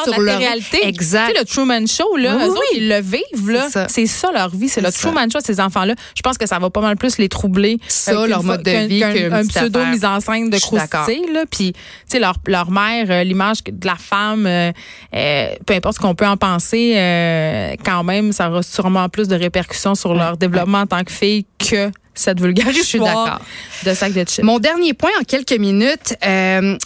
de 0.05 0.11
sur 0.13 0.21
la 0.21 0.31
leur 0.33 0.39
réalité. 0.39 0.85
Exact. 0.87 1.27
Tu 1.29 1.33
sais, 1.33 1.39
le 1.39 1.45
Truman 1.45 1.85
Show, 1.87 2.17
là, 2.17 2.35
Oui, 2.37 2.43
eux 2.43 2.45
oui. 2.45 2.51
autres, 2.51 2.63
ils 2.75 2.89
le 2.89 3.01
vivent, 3.01 3.49
là. 3.49 3.67
C'est 3.87 4.05
ça. 4.05 4.27
Ça. 4.27 4.31
leur 4.33 4.49
vie. 4.49 4.69
C'est 4.69 4.81
le 4.81 4.91
ça. 4.91 4.99
Truman 5.09 5.27
Show, 5.31 5.39
ces 5.43 5.59
enfants-là. 5.59 5.95
Je 6.15 6.21
pense 6.21 6.37
que 6.37 6.45
ça 6.47 6.59
va 6.59 6.69
pas 6.69 6.81
mal 6.81 6.95
plus 6.97 7.17
les 7.17 7.29
troubler. 7.29 7.77
Ça, 7.87 8.11
euh, 8.11 8.21
qu'une 8.21 8.29
leur 8.29 8.43
mode 8.43 8.63
de 8.63 8.87
vie, 8.87 8.99
qu'un- 8.99 9.31
un 9.31 9.41
petite 9.41 9.55
pseudo 9.55 9.85
mise 9.85 10.05
en 10.05 10.19
scène 10.19 10.49
de 10.49 10.57
croustille, 10.59 11.31
là. 11.33 11.43
Puis, 11.49 11.73
tu 11.73 11.79
sais, 12.07 12.19
leur, 12.19 12.35
leur 12.47 12.69
mère, 12.71 13.07
euh, 13.09 13.23
l'image 13.23 13.63
de 13.65 13.85
la 13.87 13.95
femme, 13.95 14.45
euh, 14.45 14.71
euh, 15.15 15.47
peu 15.65 15.73
importe 15.73 15.95
ce 15.95 15.99
qu'on 15.99 16.15
peut 16.15 16.27
en 16.27 16.37
penser, 16.37 16.93
euh, 16.95 17.75
quand 17.83 18.03
même, 18.03 18.31
ça 18.31 18.49
aura 18.49 18.63
sûrement 18.63 19.09
plus 19.09 19.27
de 19.27 19.35
répercussions 19.35 19.95
sur 19.95 20.13
leur 20.13 20.37
développement 20.37 20.79
en 20.81 20.87
tant 20.87 21.03
que 21.03 21.11
fille 21.11 21.45
que 21.57 21.91
cette 22.13 22.39
vulgaire 22.41 22.71
Je 22.73 22.81
suis 22.81 22.99
d'accord. 22.99 23.39
de 23.85 23.93
sac 23.93 24.13
de 24.13 24.23
chips. 24.25 24.43
Mon 24.43 24.59
dernier 24.59 24.93
point 24.93 25.11
en 25.19 25.23
quelques 25.23 25.53
minutes. 25.57 26.15
euh, 26.25 26.77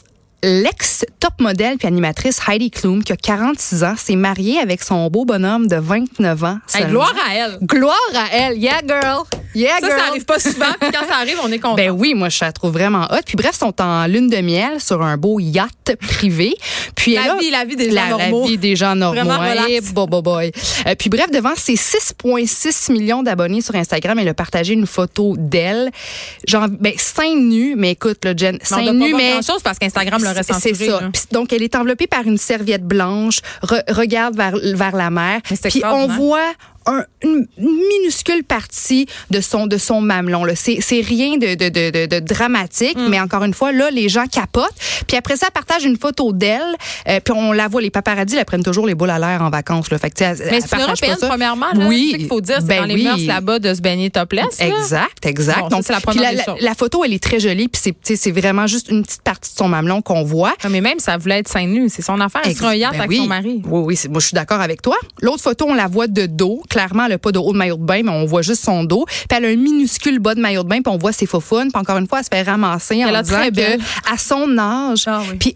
L'ex-top 0.46 1.34
modèle 1.42 1.78
puis 1.78 1.88
animatrice 1.88 2.40
Heidi 2.48 2.70
Klum, 2.70 3.04
qui 3.04 3.12
a 3.12 3.16
46 3.18 3.84
ans, 3.84 3.96
s'est 3.98 4.16
mariée 4.16 4.60
avec 4.60 4.84
son 4.84 5.08
beau 5.10 5.26
bonhomme 5.26 5.68
de 5.68 5.76
29 5.78 6.44
ans. 6.44 6.58
Hey, 6.74 6.86
gloire 6.86 7.14
à 7.28 7.34
elle. 7.36 7.58
Gloire 7.64 7.96
à 8.14 8.28
elle. 8.32 8.58
Yeah, 8.58 8.82
girl. 8.88 9.24
Yeah, 9.56 9.78
Ça, 9.80 9.88
girl. 9.88 10.00
ça 10.00 10.06
arrive 10.10 10.26
pas 10.26 10.40
souvent. 10.40 10.66
Puis 10.80 10.92
quand 10.92 11.08
ça 11.08 11.16
arrive, 11.20 11.38
on 11.44 11.52
est 11.52 11.60
content. 11.60 11.76
Ben 11.76 11.90
oui, 11.90 12.14
moi 12.14 12.30
je 12.30 12.44
la 12.44 12.52
trouve 12.52 12.74
vraiment 12.74 13.06
hot. 13.12 13.22
Puis 13.26 13.38
bref, 13.38 13.52
ils 13.56 13.60
sont 13.60 13.82
en 13.82 14.06
lune 14.06 14.30
de 14.30 14.38
miel 14.38 14.80
sur 14.80 15.02
un 15.02 15.18
beau 15.18 15.40
yacht 15.40 15.96
privé. 16.00 16.54
Puis 16.96 17.16
La 17.16 17.24
elle 17.24 17.30
a- 17.32 17.36
vie, 17.38 17.50
la 17.52 17.66
vie 17.66 17.76
des 17.76 17.90
gens 17.92 18.10
normaux. 18.10 18.42
La 18.42 18.48
vie 18.48 18.58
des 18.58 18.76
gens 18.76 18.96
normaux. 18.96 19.32
Eh, 19.70 19.82
bo- 19.82 20.08
bo- 20.08 20.22
boy. 20.22 20.52
Euh, 20.88 20.96
puis 20.96 21.10
bref, 21.10 21.32
devant 21.32 21.56
ses 21.56 21.76
6,6 21.76 22.92
millions 22.92 23.24
d'abonnés 23.24 23.62
sur 23.62 23.76
Instagram, 23.76 24.20
elle 24.20 24.28
a 24.30 24.34
partagé 24.34 24.74
une 24.74 24.86
photo 24.88 25.36
d'elle. 25.38 25.90
Genre, 26.48 26.68
ben, 26.70 26.94
seins 26.98 27.36
nus, 27.36 27.76
mais 27.78 27.92
écoute, 27.92 28.24
là, 28.26 28.34
Jen, 28.36 28.60
seins 28.62 28.92
nus, 28.94 29.14
mais. 29.16 29.32
grand-chose 29.32 29.64
parce 29.64 29.80
qu'Instagram 29.80 30.22
l'aurait 30.36 30.44
C'est 30.44 30.54
censuré. 30.54 31.12
c'est 31.14 31.20
ça. 31.22 31.28
donc, 31.32 31.54
elle 31.54 31.64
est 31.64 31.76
enveloppée 31.76 32.08
par 32.08 32.24
une 32.26 32.38
serviette 32.38 32.84
blanche, 32.86 33.40
re- 33.64 33.84
regarde 33.94 34.36
vers, 34.36 34.56
vers 34.76 34.96
la 34.96 35.10
mer. 35.10 35.42
Puis 35.70 35.82
on 35.86 36.08
voit 36.08 36.54
un- 36.86 37.04
une 37.24 37.48
minuscule 37.58 38.44
partie 38.44 39.08
de 39.32 39.42
son 39.42 39.68
de 39.68 39.78
son 39.78 40.02
mamelon. 40.02 40.46
C'est 40.56 40.80
c'est 40.82 41.02
rien 41.02 41.38
de, 41.38 41.56
de, 41.56 41.70
de, 41.70 41.90
de, 41.90 42.06
de 42.06 42.20
dramatique, 42.20 42.98
Mm. 42.98 43.08
mais 43.10 43.20
encore 43.20 43.44
une 43.44 43.54
fois, 43.54 43.72
là, 43.72 43.90
les 43.92 44.10
gens 44.10 44.26
capotent. 44.28 44.74
Puis 45.08 45.18
après 45.18 45.36
ça, 45.38 45.48
elle 45.48 45.54
partage 45.54 45.84
une 45.86 45.98
photo 45.98 46.32
d'elle. 46.34 46.62
euh, 47.08 47.20
puis 47.24 47.34
on 47.36 47.52
la 47.52 47.68
voit, 47.68 47.82
les 47.82 47.90
paparazzis, 47.90 48.36
la 48.36 48.46
prennent 48.46 48.64
toujours 48.64 48.86
les 48.88 48.96
boules 48.96 49.10
à 49.10 49.20
l'air 49.20 49.42
en 49.42 49.50
vacances. 49.50 49.90
Là. 49.92 49.98
Fait 49.98 50.10
que, 50.10 50.24
elle- 50.24 50.38
Mais 50.52 50.62
c'est 50.62 50.76
une 50.76 50.82
européenne, 50.82 51.18
premièrement. 51.22 51.72
Là. 51.74 51.86
Oui. 51.88 52.14
Qu'il 52.18 52.28
faut 52.28 52.42
dire. 52.42 52.58
C'est 52.62 52.68
Ben 52.68 52.82
dans 52.82 52.86
les 52.86 52.96
oui. 52.96 53.04
mœurs 53.04 53.26
là-bas 53.26 53.60
de 53.60 53.74
se 53.74 53.82
baigner 53.82 54.10
topless. 54.10 54.60
là. 54.60 54.68
Exact, 54.68 55.26
exact. 55.26 55.70
Bon, 55.70 55.78
ça, 55.78 55.82
c'est 55.84 55.94
la 55.94 56.00
première 56.02 56.34
la, 56.34 56.54
des 56.56 56.62
la- 56.62 56.76
photo, 56.76 57.04
elle 57.04 57.14
est 57.14 57.24
très 57.24 57.40
jolie, 57.40 57.68
puis 57.68 57.82
c'est 57.84 57.92
tu 57.92 57.98
sais, 58.04 58.16
c'est 58.16 58.32
vraiment 58.32 58.68
juste 58.68 58.90
une 58.90 59.04
petite 59.04 59.22
partie 59.22 59.52
de 59.54 59.58
son 59.58 59.68
mamelon 59.68 60.02
qu'on 60.02 60.24
voit. 60.24 60.54
Non, 60.64 60.70
mais 60.70 60.82
même, 60.82 61.00
ça 61.00 61.18
voulait 61.18 61.40
être 61.40 61.48
seins 61.48 61.66
nus. 61.68 61.90
C'est 61.90 62.02
son 62.02 62.20
affaire. 62.20 62.42
Elle 62.46 62.56
un 62.66 62.74
yacht 62.74 62.92
ben 62.94 63.00
avec 63.00 63.10
oui. 63.12 63.18
son 63.18 63.28
mari. 63.28 63.62
Oui, 63.66 63.82
oui, 63.86 64.00
moi 64.10 64.20
je 64.20 64.28
suis 64.28 64.36
d'accord 64.36 64.62
avec 64.62 64.82
toi. 64.82 64.96
L'autre 65.22 65.44
photo, 65.44 65.66
on 65.70 65.74
la 65.74 65.88
voit 65.88 66.08
de 66.08 66.26
dos, 66.26 66.62
clairement, 66.76 67.06
elle 67.06 67.14
a 67.14 67.18
pas 67.18 67.32
de 67.32 67.40
haut 67.40 67.54
de 67.54 67.58
maillot 67.58 67.78
de 67.78 67.86
bain, 67.86 68.02
mais 68.04 68.12
on 68.12 68.26
voit 68.26 68.42
juste 68.42 68.62
son 68.66 68.84
dos. 68.84 69.06
Puis 69.08 69.38
elle 69.38 69.46
a 69.46 69.48
un 69.48 69.56
minuscule 69.56 70.20
bas 70.20 70.36
de 70.36 70.42
maillot 70.42 70.64
de 70.64 70.68
bain, 70.68 70.82
puis 70.82 70.94
on 70.94 70.98
voit 70.98 71.14
ses 71.14 71.26
faux 71.26 71.40
Puis 71.40 71.70
encore 71.74 71.98
une 71.98 72.08
fois, 72.08 72.20
elle 72.20 72.26
se 72.26 72.30
fait 72.30 72.42
ramasser 72.42 72.98
Elle 72.98 73.16
en 73.16 73.20
a 73.20 73.24
disant 73.24 73.38
très 73.38 73.52
que 73.52 73.82
à 74.12 74.18
son 74.18 74.58
âge, 74.58 75.06
Ah 75.08 75.22
oui. 75.32 75.38
puis 75.38 75.56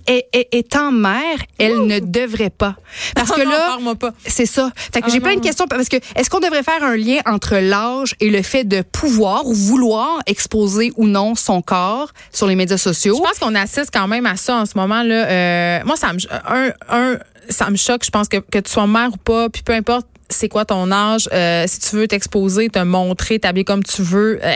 étant 0.53 0.93
mère, 0.93 1.37
elle 1.57 1.85
ne 1.87 1.99
devrait 1.99 2.51
pas. 2.51 2.75
Parce 3.15 3.31
que 3.35 3.41
là, 3.41 3.77
c'est 4.25 4.45
ça. 4.45 4.71
Fait 4.93 5.01
que 5.01 5.07
Ah 5.07 5.13
j'ai 5.13 5.19
plein 5.19 5.35
de 5.35 5.41
questions 5.41 5.67
parce 5.67 5.89
que 5.89 5.97
est-ce 6.15 6.29
qu'on 6.29 6.39
devrait 6.39 6.63
faire 6.63 6.83
un 6.83 6.95
lien 6.95 7.17
entre 7.25 7.57
l'âge 7.57 8.15
et 8.21 8.29
le 8.29 8.41
fait 8.41 8.63
de 8.63 8.81
pouvoir 8.81 9.45
ou 9.45 9.53
vouloir 9.53 10.19
exposer 10.25 10.93
ou 10.95 11.05
non 11.05 11.35
son 11.35 11.61
corps 11.61 12.11
sur 12.31 12.47
les 12.47 12.55
médias 12.55 12.77
sociaux? 12.77 13.17
Je 13.17 13.27
pense 13.29 13.39
qu'on 13.39 13.55
assiste 13.55 13.89
quand 13.91 14.07
même 14.07 14.25
à 14.25 14.37
ça 14.37 14.55
en 14.55 14.65
ce 14.65 14.77
moment 14.77 15.03
là. 15.03 15.25
Euh, 15.27 15.79
moi, 15.85 15.97
ça 15.97 16.13
me 16.13 16.19
un, 16.47 16.71
un 16.89 17.17
ça 17.49 17.69
me 17.69 17.75
choque. 17.75 18.05
Je 18.05 18.11
pense 18.11 18.29
que 18.29 18.37
que 18.37 18.59
tu 18.59 18.71
sois 18.71 18.87
mère 18.87 19.09
ou 19.11 19.17
pas, 19.17 19.49
puis 19.49 19.63
peu 19.63 19.73
importe. 19.73 20.07
C'est 20.29 20.49
quoi 20.49 20.65
ton 20.65 20.91
âge? 20.91 21.27
Euh, 21.33 21.65
si 21.67 21.79
tu 21.79 21.95
veux 21.95 22.07
t'exposer, 22.07 22.69
te 22.69 22.79
montrer, 22.79 23.39
t'habiller 23.39 23.63
comme 23.65 23.83
tu 23.83 24.03
veux, 24.03 24.39
euh, 24.43 24.55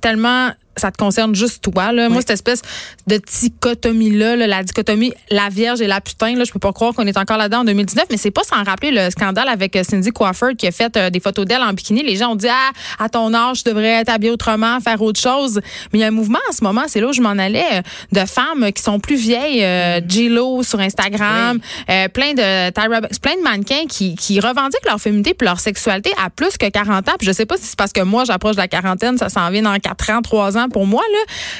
tellement 0.00 0.50
ça 0.76 0.90
te 0.90 0.96
concerne 0.96 1.34
juste 1.34 1.62
toi 1.62 1.92
là. 1.92 2.08
Moi 2.08 2.20
cette 2.20 2.30
espèce 2.30 2.62
de 3.06 3.16
dichotomie 3.40 4.10
là, 4.10 4.36
la 4.36 4.62
dichotomie 4.62 5.12
la 5.30 5.48
vierge 5.48 5.80
et 5.80 5.86
la 5.86 6.00
putain 6.00 6.36
là, 6.36 6.44
je 6.44 6.52
peux 6.52 6.58
pas 6.58 6.72
croire 6.72 6.94
qu'on 6.94 7.06
est 7.06 7.16
encore 7.16 7.36
là-dedans 7.36 7.60
en 7.60 7.64
2019, 7.64 8.06
mais 8.10 8.16
c'est 8.16 8.30
pas 8.30 8.44
sans 8.44 8.62
rappeler 8.62 8.90
le 8.90 9.10
scandale 9.10 9.48
avec 9.48 9.76
euh, 9.76 9.82
Cindy 9.84 10.10
Crawford 10.12 10.56
qui 10.58 10.66
a 10.66 10.72
fait 10.72 10.96
euh, 10.96 11.10
des 11.10 11.20
photos 11.20 11.46
d'elle 11.46 11.62
en 11.62 11.72
bikini. 11.72 12.02
Les 12.02 12.16
gens 12.16 12.32
ont 12.32 12.36
dit 12.36 12.48
ah 12.48 12.70
à 12.98 13.08
ton 13.08 13.32
âge, 13.34 13.62
tu 13.62 13.70
devrais 13.70 14.04
t'habiller 14.04 14.32
autrement, 14.32 14.80
faire 14.80 15.00
autre 15.02 15.20
chose. 15.20 15.60
Mais 15.92 15.98
il 15.98 16.02
y 16.02 16.04
a 16.04 16.08
un 16.08 16.12
mouvement 16.12 16.38
en 16.48 16.52
ce 16.52 16.62
moment, 16.62 16.82
c'est 16.86 17.00
là 17.00 17.08
où 17.08 17.12
je 17.12 17.20
m'en 17.20 17.30
allais, 17.30 17.64
euh, 17.72 17.82
de 18.12 18.26
femmes 18.26 18.72
qui 18.72 18.82
sont 18.82 19.00
plus 19.00 19.16
vieilles, 19.16 19.64
euh, 19.64 20.00
J-Lo 20.06 20.62
sur 20.62 20.80
Instagram, 20.80 21.58
euh, 21.90 22.08
plein 22.08 22.32
de 22.34 22.70
Tyra 22.70 23.00
plein 23.22 23.36
de 23.36 23.42
mannequins 23.42 23.86
qui, 23.88 24.14
qui 24.14 24.40
revendiquent 24.40 24.86
leur 24.86 25.00
féminité 25.00 25.34
puis 25.34 25.46
leur 25.46 25.60
sexualité 25.60 26.12
à 26.22 26.30
plus 26.30 26.56
que 26.56 26.68
40 26.68 27.08
ans. 27.08 27.12
Puis 27.18 27.26
je 27.26 27.32
sais 27.32 27.46
pas 27.46 27.56
si 27.56 27.64
c'est 27.64 27.78
parce 27.78 27.92
que 27.92 28.00
moi 28.00 28.24
j'approche 28.24 28.56
de 28.56 28.60
la 28.60 28.68
quarantaine, 28.68 29.18
ça 29.18 29.28
s'en 29.28 29.50
vient 29.50 29.62
dans 29.62 29.78
4 29.78 30.10
ans, 30.10 30.22
3 30.22 30.58
ans 30.58 30.63
pour 30.68 30.86
moi 30.86 31.02
là, 31.12 31.18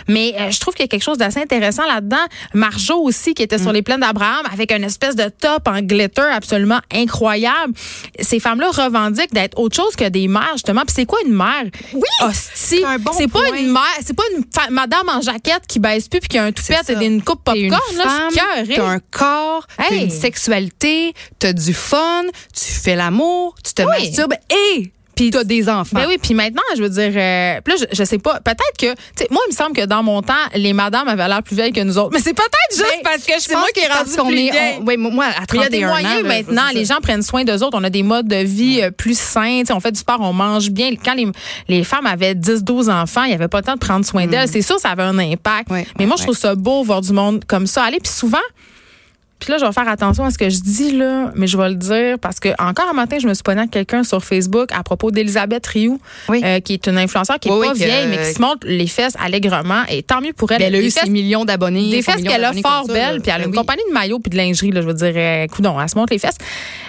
mais 0.08 0.34
euh, 0.38 0.50
je 0.50 0.60
trouve 0.60 0.74
qu'il 0.74 0.82
y 0.84 0.88
a 0.88 0.88
quelque 0.88 1.02
chose 1.02 1.18
d'assez 1.18 1.40
intéressant 1.40 1.86
là-dedans. 1.86 2.16
Marjo 2.54 2.94
aussi 2.96 3.34
qui 3.34 3.42
était 3.42 3.58
sur 3.58 3.72
les 3.72 3.82
plaines 3.82 4.00
d'Abraham 4.00 4.46
avec 4.52 4.72
une 4.72 4.84
espèce 4.84 5.16
de 5.16 5.28
top 5.28 5.66
en 5.68 5.80
glitter 5.80 6.22
absolument 6.32 6.80
incroyable. 6.92 7.72
Ces 8.20 8.40
femmes-là 8.40 8.70
revendiquent 8.70 9.32
d'être 9.32 9.58
autre 9.58 9.76
chose 9.76 9.96
que 9.96 10.08
des 10.08 10.28
mères 10.28 10.52
justement. 10.54 10.82
Puis 10.82 10.94
c'est 10.96 11.06
quoi 11.06 11.18
une 11.26 11.32
mère 11.34 11.64
Oui, 11.92 12.02
c'est 12.32 12.84
un 12.84 12.98
bon 12.98 13.12
c'est 13.16 13.28
pas 13.28 13.40
une 13.58 13.70
mère, 13.72 13.82
c'est 14.04 14.16
pas 14.16 14.24
une 14.36 14.44
madame 14.74 15.08
en 15.08 15.20
jaquette 15.20 15.66
qui 15.68 15.78
baisse 15.78 16.08
plus 16.08 16.20
puis 16.20 16.28
qui 16.28 16.38
a 16.38 16.44
un 16.44 16.52
toupette 16.52 16.90
et 16.90 17.04
une 17.04 17.22
coupe 17.22 17.42
T'es 17.44 17.60
une 17.60 17.70
popcorn 17.70 17.96
là, 17.98 18.28
je 18.64 18.74
t'as 18.74 18.84
un 18.86 18.98
corps, 19.10 19.66
t'as 19.76 19.94
Hey. 19.94 20.04
une 20.04 20.10
sexualité, 20.10 21.12
t'as 21.38 21.52
du 21.52 21.74
fun, 21.74 22.22
tu 22.54 22.72
fais 22.72 22.96
l'amour, 22.96 23.54
tu 23.64 23.74
te 23.74 23.82
Oui. 23.82 23.88
masturbes 24.08 24.34
et 24.50 24.92
puis 25.14 25.30
t'as 25.30 25.44
des 25.44 25.68
enfants. 25.68 25.96
Ben 25.96 26.06
oui, 26.08 26.18
puis 26.20 26.34
maintenant, 26.34 26.62
je 26.76 26.82
veux 26.82 26.88
dire, 26.88 27.12
euh, 27.14 27.60
là, 27.66 27.74
je, 27.78 27.84
je 27.92 28.04
sais 28.04 28.18
pas, 28.18 28.40
peut-être 28.40 28.76
que, 28.78 28.92
tu 28.92 28.96
sais, 29.16 29.28
moi, 29.30 29.40
il 29.46 29.52
me 29.52 29.56
semble 29.56 29.74
que 29.76 29.84
dans 29.84 30.02
mon 30.02 30.22
temps, 30.22 30.32
les 30.54 30.72
madames 30.72 31.08
avaient 31.08 31.28
l'air 31.28 31.42
plus 31.42 31.56
vieilles 31.56 31.72
que 31.72 31.80
nous 31.80 31.98
autres. 31.98 32.10
Mais 32.12 32.20
c'est 32.20 32.34
peut-être 32.34 32.76
juste 32.76 32.84
Ben, 32.96 33.00
parce 33.04 33.22
que 33.24 33.32
je 33.34 33.40
c'est 33.40 33.54
moi 33.54 33.66
qui 33.74 33.80
ai 33.80 33.86
rendu 33.88 34.16
qu'on 34.16 34.26
plus 34.28 34.38
est- 34.46 34.78
on- 34.80 34.84
oui, 34.86 34.96
moi, 34.96 35.26
à 35.26 35.46
31 35.46 35.46
Mais 35.46 35.56
il 35.56 35.62
y 35.62 35.64
a 35.64 35.68
des 35.70 35.84
moyens 35.86 36.12
ans, 36.24 36.28
là, 36.28 36.28
maintenant. 36.28 36.62
Les 36.72 36.84
gens 36.84 36.98
prennent 37.02 37.22
soin 37.22 37.44
d'eux 37.44 37.62
autres. 37.62 37.78
On 37.80 37.84
a 37.84 37.90
des 37.90 38.02
modes 38.02 38.28
de 38.28 38.36
vie 38.36 38.80
euh, 38.82 38.90
plus 38.90 39.18
sains. 39.18 39.62
On 39.70 39.80
fait 39.80 39.92
du 39.92 40.00
sport, 40.00 40.18
on 40.20 40.32
mange 40.32 40.70
bien. 40.70 40.90
Quand 41.04 41.14
les, 41.14 41.26
les 41.68 41.84
femmes 41.84 42.06
avaient 42.06 42.34
10, 42.34 42.64
12 42.64 42.88
enfants, 42.88 43.22
il 43.24 43.28
n'y 43.28 43.34
avait 43.34 43.48
pas 43.48 43.58
le 43.58 43.64
temps 43.64 43.74
de 43.74 43.78
prendre 43.78 44.04
soin 44.04 44.26
d'elles. 44.26 44.48
C'est 44.48 44.62
sûr, 44.62 44.78
ça 44.78 44.90
avait 44.90 45.02
un 45.02 45.18
impact. 45.18 45.70
Mm. 45.70 45.82
Mais 45.98 46.06
moi, 46.06 46.16
je 46.18 46.22
trouve 46.24 46.36
ça 46.36 46.54
beau 46.54 46.82
voir 46.82 47.00
du 47.00 47.12
monde 47.12 47.44
comme 47.46 47.66
ça 47.66 47.84
aller. 47.84 47.98
Puis 48.00 48.12
souvent, 48.12 48.38
puis 49.44 49.52
là, 49.52 49.58
je 49.58 49.64
vais 49.66 49.72
faire 49.72 49.88
attention 49.88 50.24
à 50.24 50.30
ce 50.30 50.38
que 50.38 50.48
je 50.50 50.60
dis 50.60 50.92
là, 50.96 51.30
mais 51.34 51.46
je 51.46 51.56
vais 51.56 51.68
le 51.68 51.74
dire 51.76 52.18
parce 52.18 52.40
que 52.40 52.48
encore 52.60 52.88
un 52.90 52.94
matin, 52.94 53.18
je 53.20 53.26
me 53.28 53.34
suis 53.34 53.42
pogné 53.42 53.60
avec 53.60 53.70
quelqu'un 53.70 54.02
sur 54.04 54.24
Facebook 54.24 54.70
à 54.72 54.82
propos 54.82 55.10
d'Elisabeth 55.10 55.66
Rioux, 55.66 56.00
Oui. 56.28 56.40
euh, 56.44 56.60
qui 56.60 56.72
est 56.74 56.86
une 56.86 56.98
influenceur 56.98 57.38
qui 57.38 57.48
est 57.48 57.52
Oui, 57.52 57.66
pas 57.66 57.72
oui, 57.72 57.78
que- 57.78 57.84
vieille, 57.84 58.06
mais 58.08 58.18
qui 58.28 58.34
se 58.34 58.40
montre 58.40 58.66
les 58.66 58.86
fesses 58.86 59.14
allègrement. 59.22 59.82
Et 59.88 60.02
tant 60.02 60.20
mieux 60.20 60.32
pour 60.32 60.50
elle. 60.52 60.58
Ben, 60.58 60.66
elle 60.68 60.76
a 60.76 60.80
eu 60.80 60.90
ses 60.90 61.08
millions 61.10 61.44
d'abonnés. 61.44 61.90
des 61.90 62.02
fesses 62.02 62.22
qu'elle 62.22 62.44
a 62.44 62.52
fort 62.54 62.86
belles, 62.86 63.20
puis 63.20 63.30
elle 63.34 63.42
a 63.42 63.44
Ben 63.44 63.50
une 63.50 63.54
compagnie 63.54 63.82
de 63.88 63.92
maillots 63.94 64.18
puis 64.18 64.30
de 64.30 64.36
lingerie, 64.36 64.70
là, 64.70 64.80
je 64.80 64.86
veux 64.86 64.94
dire, 64.94 65.12
euh, 65.14 65.46
coudon, 65.46 65.80
elle 65.80 65.88
se 65.88 65.96
montre 65.96 66.12
les 66.12 66.18
fesses. 66.18 66.38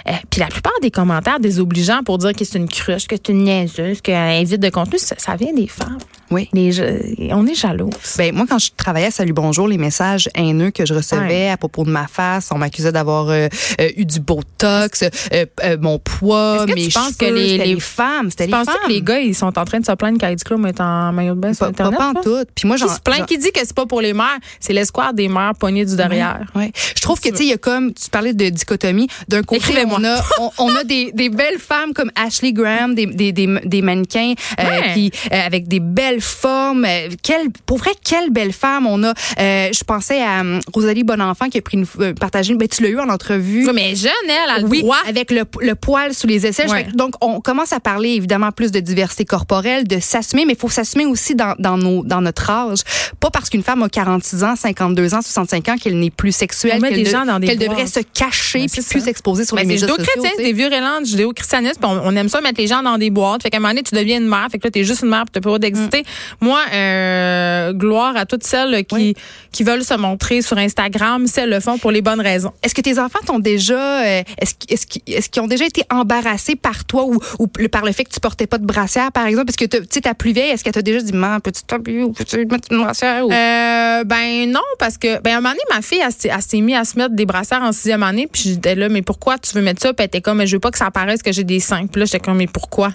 Euh, 0.07 0.12
puis 0.29 0.39
la 0.39 0.47
plupart 0.47 0.74
des 0.81 0.91
commentaires 0.91 1.39
désobligeants 1.39 2.03
pour 2.03 2.17
dire 2.19 2.33
que 2.33 2.45
c'est 2.45 2.57
une 2.57 2.69
cruche, 2.69 3.07
que 3.07 3.15
c'est 3.15 3.29
une 3.31 3.43
niaiseuse, 3.43 4.01
qu'elle 4.01 4.41
évite 4.41 4.62
de 4.62 4.69
contenu, 4.69 4.97
ça, 5.00 5.15
ça 5.17 5.35
vient 5.35 5.53
des 5.53 5.67
femmes. 5.67 5.97
Oui. 6.32 6.50
Les, 6.53 7.32
on 7.34 7.46
est 7.46 7.53
jaloux. 7.55 7.89
Ben, 8.17 8.34
moi, 8.36 8.46
quand 8.50 8.58
je 8.60 8.72
travaillais 8.75 9.08
à 9.08 9.12
Salut 9.12 9.34
Bonjour, 9.34 9.67
les 9.67 9.77
messages 9.77 10.29
haineux 10.36 10.72
que 10.72 10.86
je 10.86 10.94
recevais 10.94 11.50
à 11.50 11.58
propos 11.58 11.84
de 11.84 11.91
ma 11.91 12.08
face, 12.08 12.50
on 12.51 12.58
m'accusait 12.58 12.91
d'avoir 12.91 13.29
euh, 13.29 13.48
euh, 13.79 13.89
eu 13.96 14.05
du 14.05 14.20
botox, 14.20 15.03
euh, 15.03 15.46
euh, 15.63 15.77
mon 15.79 16.00
poids, 16.00 16.65
que 16.67 16.74
mes 16.74 16.86
tu 16.86 16.91
cheveux, 16.91 17.05
que 17.20 17.25
les- 17.25 17.58
les- 17.58 17.65
les 17.75 17.79
femmes, 17.79 18.29
c'était 18.32 18.48
les 18.48 18.51
femmes. 18.53 18.65
que 18.86 18.89
les 18.91 19.01
gars, 19.01 19.20
ils 19.20 19.36
sont 19.36 19.58
en 19.58 19.65
train 19.65 19.79
de 19.79 19.86
se 19.86 19.91
plaindre 19.91 20.17
qu'Heidi 20.17 20.44
Klum 20.44 20.65
est 20.65 20.79
en 20.82 21.12
maillot 21.13 21.36
de 21.36 21.39
bain 21.39 21.53
sur 21.53 21.65
Internet? 21.67 21.98
pas, 22.00 22.13
pas 22.13 22.20
en 22.20 22.24
tout. 22.24 22.44
Puis 22.55 22.67
moi, 22.67 22.77
j'en 22.77 22.88
se 22.88 23.00
plaint, 23.00 23.25
qui 23.25 23.38
dit 23.38 23.51
que 23.51 23.60
c'est 23.60 23.75
pas 23.75 23.86
pour 23.86 24.01
les 24.01 24.13
mères, 24.13 24.39
c'est 24.60 24.73
l'espoir 24.73 25.13
des 25.13 25.28
mères 25.28 25.54
poignées 25.60 25.86
du 25.86 25.95
derrière. 25.95 26.45
Ouais. 26.56 26.71
Je 26.95 27.02
trouve 27.02 27.19
que 27.19 27.30
tu 27.30 27.38
sais 27.38 27.43
il 27.45 27.49
y 27.49 27.54
a 27.54 27.58
comme 27.58 27.93
tu 27.93 28.10
parlais 28.10 28.34
de 28.34 28.49
dichotomie 28.49 29.08
d'un 29.28 29.43
côté 29.43 29.62
on 29.88 30.04
a 30.04 30.21
on, 30.39 30.52
on 30.58 30.76
a 30.76 30.84
des, 30.84 31.12
des 31.13 31.30
belles 31.30 31.60
femmes 31.60 31.93
comme 31.93 32.12
Ashley 32.15 32.52
Graham 32.54 32.95
des 32.95 33.06
des, 33.06 33.32
des, 33.32 33.47
des 33.63 33.82
mannequins 33.82 34.34
Ouais. 34.58 34.93
qui 34.93 35.12
avec 35.30 35.67
des 35.67 35.80
belles 35.80 36.14
formes 36.21 36.86
euh, 36.86 37.10
quelle 37.23 37.47
pour 37.65 37.78
vrai 37.78 37.91
quelle 38.04 38.30
belle 38.30 38.54
femme 38.54 38.88
on 38.88 39.04
a 39.04 39.13
euh, 39.39 39.69
je 39.73 39.84
pensais 39.84 40.21
à 40.21 40.41
euh, 40.43 40.60
Rosalie 40.73 41.04
Bonenfant 41.04 41.49
qui 41.49 41.58
a 41.58 41.62
pris 41.62 41.78
une 41.78 41.86
euh, 41.99 42.13
partagé 42.13 42.51
une- 42.51 42.58
ben 42.58 42.67
tu 42.67 42.84
l'as 42.84 42.89
eu 42.89 42.99
en 42.99 43.10
entrevue 43.10 43.65
Oui, 43.67 43.71
mais 43.73 43.95
jeune, 43.95 44.12
elle, 44.28 44.54
elle 44.58 44.65
oui, 44.65 44.82
droit. 44.82 44.97
avec 45.08 45.32
le, 45.32 45.43
le 45.62 45.75
poil 45.75 46.13
sous 46.13 46.28
les 46.28 46.45
aisselles. 46.45 46.69
Ouais. 46.69 46.86
Fait 46.86 46.95
Donc, 46.95 47.13
on 47.21 47.41
commence 47.41 47.73
à 47.73 47.80
parler 47.80 48.10
évidemment 48.12 48.51
plus 48.51 48.71
de 48.71 48.80
diversité 48.80 49.25
corporelle, 49.25 49.88
de 49.88 49.99
s'assumer, 49.99 50.45
mais 50.45 50.54
il 50.54 50.60
faut 50.60 50.69
s'assumer 50.69 51.06
aussi 51.06 51.36
dans, 51.36 51.56
dans, 51.60 51.78
nos, 51.78 52.04
dans 52.04 52.21
notre 52.21 52.49
âge. 52.49 52.80
Pas 53.19 53.30
parce 53.30 53.49
qu'une 53.49 53.63
femme 53.63 53.84
a 53.84 53.89
46 53.89 54.43
ans, 54.43 54.56
52 54.56 55.13
ans, 55.13 55.21
65 55.21 55.69
ans 55.69 55.75
qu'elle 55.78 55.99
n'est 55.99 56.10
plus 56.10 56.32
sexuelle, 56.34 56.82
qu'elle 56.82 57.04
de- 57.04 57.43
boîtes. 57.45 57.60
devrait 57.60 57.88
se 57.88 57.99
cacher 58.13 58.65
puis 58.71 58.82
c'est 58.82 58.88
plus 58.89 59.04
s'exposer 59.04 59.45
sur 59.45 59.56
Ben, 59.56 59.67
les 59.67 59.78
c'est 59.78 59.86
médias 59.86 59.88
sociaux. 59.88 60.04
judéo-chrétien, 60.04 60.32
tu 60.38 60.43
des 60.43 60.54
vieux 60.54 60.67
rélandes 60.67 61.06
judéo-christianisme, 61.06 61.80
puis 61.82 61.89
on, 61.91 62.01
on 62.08 62.15
aime 62.15 62.30
ça 62.30 62.41
mettre 62.41 62.60
les 62.60 62.67
gens 62.67 62.82
dans 62.84 62.97
des 62.97 63.10
boîtes. 63.10 63.43
Fait 63.43 63.49
qu'à 63.49 63.58
un 63.58 63.60
moment 63.60 63.69
donné, 63.73 63.84
tu 63.84 63.95
deviens 63.95 64.17
une 64.19 64.28
mère. 64.28 64.47
Fait 64.51 64.60
que 64.60 64.67
là, 64.67 64.71
t'es 64.71 64.84
juste 64.84 65.01
une 65.04 65.10
mère, 65.10 65.25
pas 65.25 65.32
le 65.36 65.41
droit 65.41 65.60
d'exister. 65.60 66.01
Mm. 66.01 66.05
Moi, 66.41 66.60
euh, 66.74 67.74
gloire 67.74 68.15
à 68.18 68.26
toutes 68.26 68.44
celles 68.44 68.86
qui, 68.86 68.96
Oui. 68.96 69.13
qui 69.52 69.63
veulent 69.63 69.84
se 69.84 69.94
montrer 69.94 70.41
sur 70.41 70.58
Instagram, 70.58 71.28
si 71.28 71.39
elles 71.39 71.50
le 71.50 71.60
font 71.60 71.78
pour 71.78 71.91
les 71.91 72.02
bonnes 72.02 72.22
raisons. 72.22 72.52
Est-ce 72.63 72.76
que 72.76 72.82
tes 72.82 73.00
enfants 73.00 73.20
t'ont 73.26 73.39
déjà, 73.39 74.04
euh, 74.04 74.24
est-ce 74.39 74.54
qu'- 74.56 74.74
est-ce 74.74 74.86
qu'- 74.88 75.02
est-ce 75.08 75.30
qu'ils 75.30 75.41
ont 75.41 75.48
déjà 75.48 75.65
été 75.65 75.84
embarrassés 75.91 76.56
par 76.56 76.86
toi 76.86 77.06
ou, 77.06 77.20
ou 77.39 77.48
par 77.48 77.84
le 77.86 77.91
fait 77.91 78.04
que 78.04 78.13
tu 78.13 78.20
portais 78.20 78.48
pas 78.48 78.58
de 78.58 78.65
brassière, 78.65 79.12
par 79.12 79.26
exemple? 79.28 79.48
Parce 79.48 79.58
que 79.58 79.65
tu 79.65 79.78
sais, 79.89 80.02
ta 80.02 80.13
plus 80.13 80.32
vieille, 80.34 80.52
est-ce 80.52 80.63
qu'elle 80.63 80.74
t'a 80.74 80.82
déjà 80.82 81.00
dit, 81.02 81.13
maman, 81.13 81.39
peux-tu 81.39 81.63
t'habiller 81.63 82.04
ou 82.04 82.12
peux-tu 82.12 82.46
mettre 82.46 82.68
une 82.72 82.84
brassière? 82.84 83.26
Ou... 83.26 83.32
Euh, 83.32 84.04
ben 84.04 84.52
non, 84.52 84.62
parce 84.80 84.98
que 84.98 85.20
ben 85.22 85.34
à 85.34 85.38
un 85.38 85.41
moment 85.41 85.50
donné, 85.54 85.62
ma 85.74 85.82
fille, 85.82 86.02
elle, 86.06 86.12
s'est- 86.12 86.30
elle 86.34 86.41
s'est 86.41 86.62
mise 86.62 86.76
à 86.76 86.84
se 86.86 86.98
mettre 86.98 87.15
des 87.15 87.26
brassières 87.26 87.62
en 87.62 87.72
sixième 87.72 88.04
année, 88.04 88.28
puis 88.32 88.44
j'étais 88.46 88.76
là, 88.76 88.89
mais 88.89 89.02
pourquoi 89.02 89.38
tu 89.38 89.54
veux 89.54 89.62
mettre 89.62 89.82
ça? 89.82 89.89
Puis 89.94 90.04
elle 90.04 90.06
était 90.08 90.22
comme, 90.22 90.38
mais 90.38 90.48
je 90.48 90.56
veux 90.56 90.60
pas 90.60 90.72
que 90.72 90.78
ça 90.78 90.86
apparaisse 90.88 91.22
que 91.22 91.32
j'ai 91.32 91.44
des 91.44 91.60
seins. 91.60 91.88
Puis 91.88 92.00
là, 92.00 92.06
j'étais 92.06 92.20
comme, 92.20 92.38
mais 92.38 92.48
pourquoi? 92.48 92.91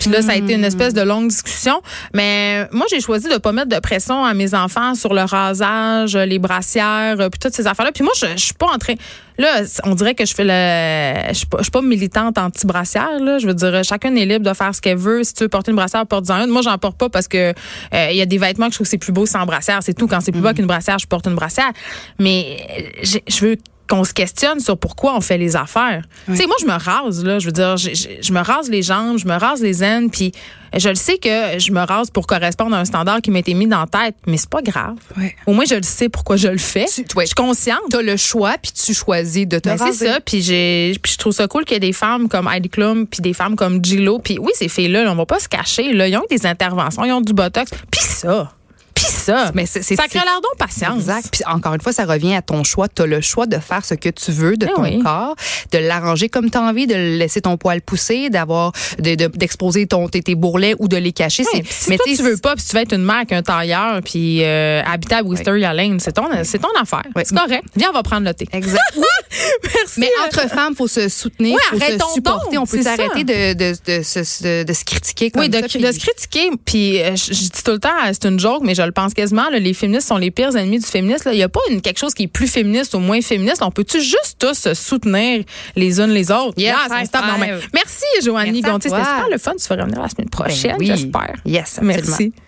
Puis 0.00 0.10
là, 0.10 0.22
ça 0.22 0.32
a 0.32 0.36
été 0.36 0.54
une 0.54 0.64
espèce 0.64 0.94
de 0.94 1.02
longue 1.02 1.28
discussion. 1.28 1.80
Mais 2.14 2.66
moi, 2.72 2.86
j'ai 2.90 3.00
choisi 3.00 3.28
de 3.28 3.36
pas 3.36 3.52
mettre 3.52 3.68
de 3.68 3.78
pression 3.78 4.24
à 4.24 4.34
mes 4.34 4.54
enfants 4.54 4.94
sur 4.94 5.14
le 5.14 5.22
rasage, 5.22 6.16
les 6.16 6.38
brassières, 6.38 7.20
euh, 7.20 7.28
puis 7.28 7.38
toutes 7.38 7.54
ces 7.54 7.66
affaires-là. 7.66 7.92
Puis 7.92 8.02
moi, 8.02 8.12
je, 8.16 8.26
je 8.34 8.44
suis 8.44 8.54
pas 8.54 8.66
en 8.66 8.78
train. 8.78 8.94
Là, 9.38 9.62
on 9.84 9.94
dirait 9.94 10.14
que 10.14 10.24
je 10.24 10.34
fais 10.34 10.44
le. 10.44 11.28
Je 11.32 11.38
suis 11.38 11.46
pas, 11.46 11.58
je 11.58 11.64
suis 11.64 11.70
pas 11.70 11.82
militante 11.82 12.38
anti-brassière. 12.38 13.18
Là, 13.20 13.38
je 13.38 13.46
veux 13.46 13.54
dire, 13.54 13.84
chacun 13.84 14.14
est 14.14 14.26
libre 14.26 14.48
de 14.48 14.54
faire 14.54 14.74
ce 14.74 14.80
qu'elle 14.80 14.98
veut. 14.98 15.22
Si 15.22 15.34
tu 15.34 15.44
veux 15.44 15.48
porter 15.48 15.70
une 15.70 15.76
brassière, 15.76 16.06
porte-en 16.06 16.44
une. 16.44 16.50
Moi, 16.50 16.62
j'en 16.62 16.76
porte 16.78 16.98
pas 16.98 17.08
parce 17.08 17.28
que 17.28 17.52
euh, 17.94 18.08
il 18.10 18.16
y 18.16 18.22
a 18.22 18.26
des 18.26 18.38
vêtements 18.38 18.66
que 18.66 18.72
je 18.72 18.76
trouve 18.78 18.86
que 18.86 18.90
c'est 18.90 18.98
plus 18.98 19.12
beau 19.12 19.26
sans 19.26 19.44
brassière. 19.46 19.80
C'est 19.82 19.94
tout. 19.94 20.06
Quand 20.06 20.20
c'est 20.20 20.32
plus 20.32 20.40
beau 20.40 20.52
qu'une 20.52 20.66
brassière, 20.66 20.98
je 20.98 21.06
porte 21.06 21.26
une 21.26 21.34
brassière. 21.34 21.72
Mais 22.18 22.58
euh, 23.04 23.18
je 23.28 23.44
veux 23.44 23.56
qu'on 23.90 24.04
se 24.04 24.14
questionne 24.14 24.60
sur 24.60 24.78
pourquoi 24.78 25.16
on 25.16 25.20
fait 25.20 25.36
les 25.36 25.56
affaires. 25.56 26.02
Tu 26.26 26.36
sais, 26.36 26.46
moi, 26.46 26.54
je 26.60 26.66
me 26.66 26.72
rase, 26.78 27.24
là. 27.24 27.38
Je 27.40 27.46
veux 27.46 27.52
dire, 27.52 27.76
je, 27.76 27.90
je- 27.92 28.08
je 28.22 28.32
me 28.32 28.40
rase 28.40 28.70
les 28.70 28.82
jambes, 28.82 29.18
je 29.18 29.26
me 29.26 29.36
rase 29.36 29.60
les 29.60 29.82
aines, 29.82 30.10
puis 30.10 30.30
je 30.76 30.88
le 30.88 30.94
sais 30.94 31.18
que 31.18 31.58
je 31.58 31.72
me 31.72 31.80
rase 31.84 32.10
pour 32.10 32.28
correspondre 32.28 32.76
à 32.76 32.78
un 32.78 32.84
standard 32.84 33.20
qui 33.20 33.32
m'a 33.32 33.40
été 33.40 33.52
mis 33.54 33.66
dans 33.66 33.80
la 33.80 33.86
tête, 33.86 34.14
mais 34.28 34.36
c'est 34.36 34.48
pas 34.48 34.62
grave. 34.62 34.94
Ouais. 35.18 35.34
Au 35.46 35.52
moins, 35.52 35.64
je 35.68 35.74
le 35.74 35.82
sais 35.82 36.08
pourquoi 36.08 36.36
je 36.36 36.46
le 36.46 36.58
fais. 36.58 36.84
Tu- 36.86 37.02
ouais. 37.16 37.24
Je 37.24 37.28
suis 37.30 37.34
consciente. 37.34 37.80
T'as 37.90 38.00
le 38.02 38.16
choix, 38.16 38.54
puis 38.62 38.70
tu 38.72 38.94
choisis 38.94 39.48
de 39.48 39.58
te 39.58 39.68
Ben, 39.68 39.76
c'est 39.76 39.84
raser. 39.84 40.06
ça, 40.06 40.20
puis 40.20 40.40
j'ai 40.40 40.96
puis 41.02 41.12
je 41.12 41.18
trouve 41.18 41.32
ça 41.32 41.48
cool 41.48 41.64
qu'il 41.64 41.74
y 41.74 41.76
ait 41.78 41.80
des 41.80 41.92
femmes 41.92 42.28
comme 42.28 42.46
Heidi 42.48 42.68
Klum 42.68 43.06
puis 43.08 43.20
des 43.20 43.32
femmes 43.34 43.56
comme 43.56 43.84
Gillo, 43.84 44.20
puis 44.20 44.38
oui, 44.38 44.52
ces 44.54 44.68
filles 44.68 44.88
là, 44.88 45.10
on 45.10 45.16
va 45.16 45.26
pas 45.26 45.40
se 45.40 45.48
cacher 45.48 45.92
là, 45.92 46.06
ils 46.06 46.16
ont 46.16 46.24
des 46.30 46.46
interventions, 46.46 47.04
ils 47.04 47.12
ont 47.12 47.20
du 47.20 47.32
botox, 47.32 47.72
puis 47.90 48.00
ça. 48.02 48.52
Ça. 49.20 49.50
Mais 49.54 49.66
c'est- 49.66 49.88
l'air 49.90 50.40
donc 50.42 50.56
patience. 50.58 50.98
Exact. 50.98 51.28
Puis 51.32 51.42
encore 51.46 51.74
une 51.74 51.80
fois, 51.80 51.92
ça 51.92 52.04
revient 52.04 52.34
à 52.34 52.42
ton 52.42 52.64
choix. 52.64 52.88
Tu 52.88 53.02
as 53.02 53.06
le 53.06 53.20
choix 53.20 53.46
de 53.46 53.58
faire 53.58 53.84
ce 53.84 53.94
que 53.94 54.08
tu 54.08 54.32
veux 54.32 54.56
de 54.56 54.66
Eh 54.70 54.74
ton 54.74 54.82
oui. 54.82 54.98
corps, 55.02 55.34
de 55.72 55.78
l'arranger 55.78 56.28
comme 56.28 56.50
tu 56.50 56.58
as 56.58 56.62
envie, 56.62 56.86
de 56.86 56.94
laisser 56.94 57.40
ton 57.40 57.56
poil 57.56 57.80
pousser, 57.80 58.30
d'avoir 58.30 58.72
de- 58.98 59.14
de- 59.14 59.26
d'exposer 59.26 59.86
ton 59.86 60.08
tes, 60.08 60.22
tes 60.22 60.34
bourrelets 60.34 60.74
ou 60.78 60.88
de 60.88 60.96
les 60.96 61.12
cacher. 61.12 61.44
Puis 61.52 61.62
si 61.68 61.96
toi, 61.96 62.04
tu 62.06 62.22
veux 62.22 62.36
pas, 62.36 62.54
puis 62.56 62.64
tu 62.68 62.74
veux 62.76 62.82
être 62.82 62.94
une 62.94 63.04
mère 63.04 63.16
avec 63.16 63.32
un 63.32 63.42
tailleur, 63.42 64.00
puis 64.04 64.42
euh, 64.44 64.82
habiter 64.84 65.16
à 65.16 65.22
Wisteria 65.22 65.72
Lane, 65.72 66.00
c'est 66.00 66.12
ton, 66.12 66.24
c'est 66.44 66.58
ton 66.58 66.68
affaire. 66.80 67.02
C'est 67.24 67.36
correct. 67.36 67.64
Viens, 67.76 67.88
on 67.90 67.94
va 67.94 68.02
prendre 68.02 68.26
le 68.26 68.34
thé. 68.34 68.46
Exact. 68.52 68.80
Oui, 69.62 69.70
Merci. 69.74 70.00
mais 70.00 70.10
entre 70.26 70.48
femmes, 70.48 70.74
faut 70.74 70.88
se 70.88 71.08
soutenir, 71.08 71.56
faut 71.70 71.78
se 71.78 72.14
supporter. 72.14 72.58
On 72.58 72.66
peut 72.66 72.82
s'arrêter 72.82 73.22
de, 73.24 73.52
de, 73.54 73.98
de, 73.98 74.02
se- 74.02 74.64
de, 74.64 74.72
se 74.72 74.84
critiquer 74.84 75.30
comme 75.30 75.42
Oui, 75.42 75.48
de, 75.48 75.56
ça. 75.58 75.78
de 75.78 75.92
se 75.92 75.98
critiquer, 76.00 76.50
puis 76.64 77.00
euh, 77.00 77.14
je, 77.14 77.32
je 77.32 77.40
dis 77.42 77.62
tout 77.64 77.70
le 77.70 77.78
temps, 77.78 77.90
c'est 78.06 78.24
une 78.26 78.40
joke, 78.40 78.62
mais 78.64 78.74
je 78.74 78.82
le 78.82 78.90
pense 78.92 79.09
quasiment, 79.14 79.48
là, 79.50 79.58
les 79.58 79.74
féministes 79.74 80.08
sont 80.08 80.16
les 80.16 80.30
pires 80.30 80.54
ennemis 80.56 80.78
du 80.78 80.86
féminisme. 80.86 81.28
là. 81.28 81.32
Il 81.34 81.36
n'y 81.38 81.42
a 81.42 81.48
pas 81.48 81.60
une, 81.70 81.80
quelque 81.80 81.98
chose 81.98 82.14
qui 82.14 82.24
est 82.24 82.28
plus 82.28 82.46
féministe 82.48 82.94
ou 82.94 82.98
moins 82.98 83.20
féministe? 83.20 83.62
On 83.62 83.70
peut-tu 83.70 84.00
juste 84.00 84.36
tous 84.38 84.54
se 84.54 84.74
soutenir 84.74 85.44
les 85.76 86.00
unes 86.00 86.10
les 86.10 86.30
autres? 86.30 86.54
Yes, 86.56 86.74
on 86.90 86.94
high 86.96 87.06
se 87.06 87.10
tape 87.10 87.26
dans 87.26 87.32
la 87.32 87.38
main. 87.38 87.58
five. 87.58 87.68
Merci, 87.74 88.04
Joannie 88.24 88.60
Gontier. 88.60 88.90
C'était 88.90 89.02
super 89.02 89.28
le 89.30 89.38
fun. 89.38 89.52
Tu 89.60 89.66
vas 89.68 89.82
revenir 89.82 90.00
la 90.02 90.08
semaine 90.08 90.28
Ben 90.30 90.44
prochaine, 90.44 90.76
oui. 90.78 90.86
j'espère. 90.86 91.34
Yes, 91.44 91.78
absolument. 91.78 91.94
Merci. 92.06 92.32